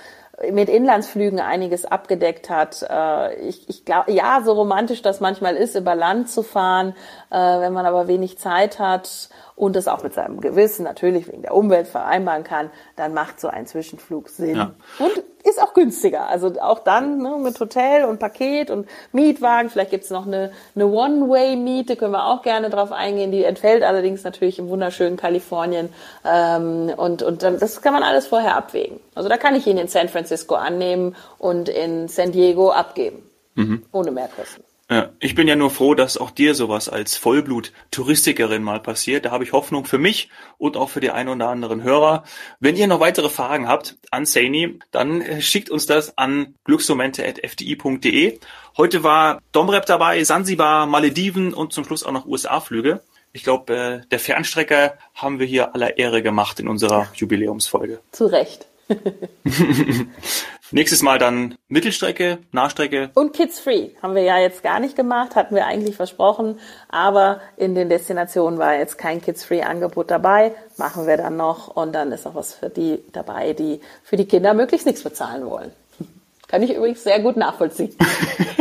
mit 0.52 0.70
Inlandsflügen 0.70 1.40
einiges 1.40 1.86
abgedeckt 1.86 2.50
hat. 2.50 2.86
Äh, 2.90 3.36
ich, 3.48 3.70
ich 3.70 3.86
glaube, 3.86 4.12
ja, 4.12 4.42
so 4.44 4.54
romantisch 4.54 5.02
das 5.02 5.20
manchmal 5.20 5.56
ist, 5.56 5.76
über 5.76 5.96
Land 5.96 6.30
zu 6.30 6.44
fahren, 6.44 6.96
äh, 7.30 7.36
wenn 7.38 7.74
man 7.74 7.86
aber 7.86 8.08
wenig 8.08 8.38
Zeit 8.38 8.80
hat 8.80 9.30
und 9.56 9.76
das 9.76 9.88
auch 9.88 10.04
mit 10.04 10.14
seinem 10.14 10.42
Gewissen 10.42 10.84
natürlich 10.84 11.28
wegen 11.28 11.42
der 11.42 11.54
Umwelt 11.54 11.88
vereinbaren 11.88 12.44
kann, 12.44 12.70
dann 12.96 13.14
macht 13.14 13.40
so 13.40 13.48
ein 13.48 13.68
Zwischenflug 13.68 14.30
Sinn. 14.30 14.58
Ja. 14.58 14.72
Und 15.00 15.24
ist 15.46 15.62
auch 15.62 15.74
günstiger. 15.74 16.28
Also 16.28 16.60
auch 16.60 16.80
dann 16.80 17.20
ne, 17.20 17.38
mit 17.40 17.60
Hotel 17.60 18.06
und 18.06 18.20
Paket 18.20 18.72
und 18.72 18.88
Mietwagen. 19.12 19.70
Vielleicht 19.70 19.92
gibt's 19.92 20.10
noch 20.10 20.26
eine, 20.26 20.52
eine 20.76 20.88
One-Way-Miete, 20.88 21.96
können 21.96 22.14
wir 22.14 22.26
auch 22.26 22.42
gerne 22.42 22.70
drauf 22.70 22.92
eingehen. 22.92 23.32
Die 23.32 23.44
entfällt 23.44 23.84
allerdings 23.84 24.24
natürlich 24.24 24.60
im 24.60 24.68
wunderschönen 24.70 25.18
Kalifornien. 25.18 25.90
Ähm, 26.26 26.92
und 26.98 27.22
und 27.22 27.44
dann, 27.44 27.60
das 27.60 27.82
kann 27.82 27.94
man 27.94 28.04
alles 28.04 28.28
vorher 28.28 28.56
abwägen. 28.56 29.00
Also 29.14 29.30
da 29.30 29.38
kann 29.38 29.56
ich 29.56 29.68
ihn 29.68 29.78
in 29.78 29.88
San 29.88 30.10
Francisco 30.10 30.56
annehmen 30.56 31.16
und 31.38 31.70
in 31.70 32.08
San 32.08 32.32
Diego 32.32 32.72
abgeben. 32.72 33.22
Mhm. 33.54 33.84
Ohne 33.92 34.12
Mehrkosten. 34.12 34.64
Ja, 34.88 35.10
ich 35.20 35.34
bin 35.34 35.48
ja 35.48 35.56
nur 35.56 35.72
froh, 35.72 35.96
dass 35.96 36.16
auch 36.16 36.30
dir 36.30 36.54
sowas 36.54 36.90
als 36.90 37.18
Vollblut-Touristikerin 37.18 38.62
mal 38.62 38.80
passiert. 38.80 39.26
Da 39.26 39.32
habe 39.32 39.44
ich 39.44 39.52
Hoffnung 39.52 39.86
für 39.86 39.98
mich 39.98 40.30
und 40.60 40.78
auch 40.78 40.90
für 40.90 41.00
die 41.00 41.10
ein 41.10 41.28
oder 41.28 41.50
anderen 41.50 41.82
Hörer. 41.82 42.24
Wenn 42.60 42.76
ihr 42.76 42.86
noch 42.86 43.00
weitere 43.00 43.30
Fragen 43.30 43.68
habt 43.68 43.98
an 44.12 44.28
Saini, 44.28 44.78
dann 44.92 45.22
äh, 45.22 45.42
schickt 45.42 45.72
uns 45.72 45.88
das 45.88 46.20
an 46.20 46.54
glücksmomente.fdi.de. 46.66 48.40
Heute 48.78 49.04
war 49.04 49.42
Domrep 49.52 49.88
dabei, 49.88 50.24
Sansibar, 50.24 50.86
Malediven 50.86 51.56
und 51.56 51.74
zum 51.74 51.84
Schluss 51.84 52.04
auch 52.04 52.12
noch 52.12 52.28
USA-Flüge. 52.28 53.02
Ich 53.34 53.44
glaube, 53.44 53.76
äh, 53.76 54.08
der 54.12 54.20
Fernstrecker 54.20 55.00
haben 55.16 55.40
wir 55.40 55.48
hier 55.48 55.74
aller 55.74 55.98
Ehre 55.98 56.22
gemacht 56.22 56.60
in 56.60 56.68
unserer 56.68 57.08
Jubiläumsfolge. 57.16 58.02
Zu 58.12 58.28
Recht. 58.28 58.68
Nächstes 60.72 61.02
Mal 61.02 61.20
dann 61.20 61.56
Mittelstrecke, 61.68 62.40
Nahstrecke. 62.52 63.12
Und 63.14 63.34
Kids 63.34 63.60
Free 63.60 63.90
haben 64.02 64.16
wir 64.16 64.24
ja 64.24 64.40
jetzt 64.40 64.64
gar 64.64 64.80
nicht 64.80 64.96
gemacht, 64.96 65.36
hatten 65.36 65.56
wir 65.56 65.66
eigentlich 65.66 65.96
versprochen, 65.96 66.60
aber 66.90 67.42
in 67.58 67.76
den 67.76 67.90
Destinationen 67.90 68.60
war 68.60 68.76
jetzt 68.76 68.98
kein 68.98 69.22
Kids 69.22 69.46
Free 69.46 69.62
Angebot 69.62 70.12
dabei. 70.12 70.54
Machen 70.78 71.08
wir 71.08 71.18
dann 71.18 71.38
noch 71.38 71.68
und 71.68 71.94
dann 71.94 72.12
ist 72.12 72.26
auch 72.28 72.36
was 72.36 72.54
für 72.54 72.70
die 72.70 73.04
dabei, 73.12 73.54
die 73.54 73.80
für 74.04 74.18
die 74.18 74.26
Kinder 74.26 74.54
möglichst 74.54 74.86
nichts 74.86 75.04
bezahlen 75.04 75.46
wollen. 75.46 75.72
Kann 76.48 76.64
ich 76.64 76.74
übrigens 76.74 77.04
sehr 77.04 77.20
gut 77.20 77.38
nachvollziehen. 77.38 77.96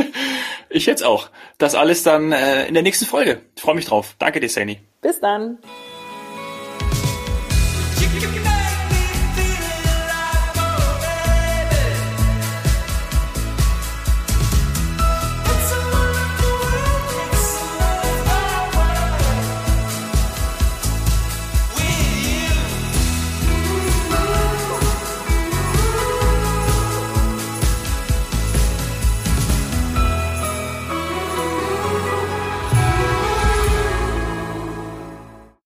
ich 0.68 0.86
jetzt 0.86 1.04
auch. 1.04 1.28
Das 1.58 1.74
alles 1.74 2.02
dann 2.02 2.32
äh, 2.32 2.66
in 2.66 2.74
der 2.74 2.82
nächsten 2.82 3.06
Folge. 3.06 3.40
Ich 3.56 3.62
freue 3.62 3.74
mich 3.74 3.86
drauf. 3.86 4.14
Danke 4.18 4.40
dir, 4.40 4.48
Sani. 4.48 4.80
Bis 5.00 5.20
dann. 5.20 5.58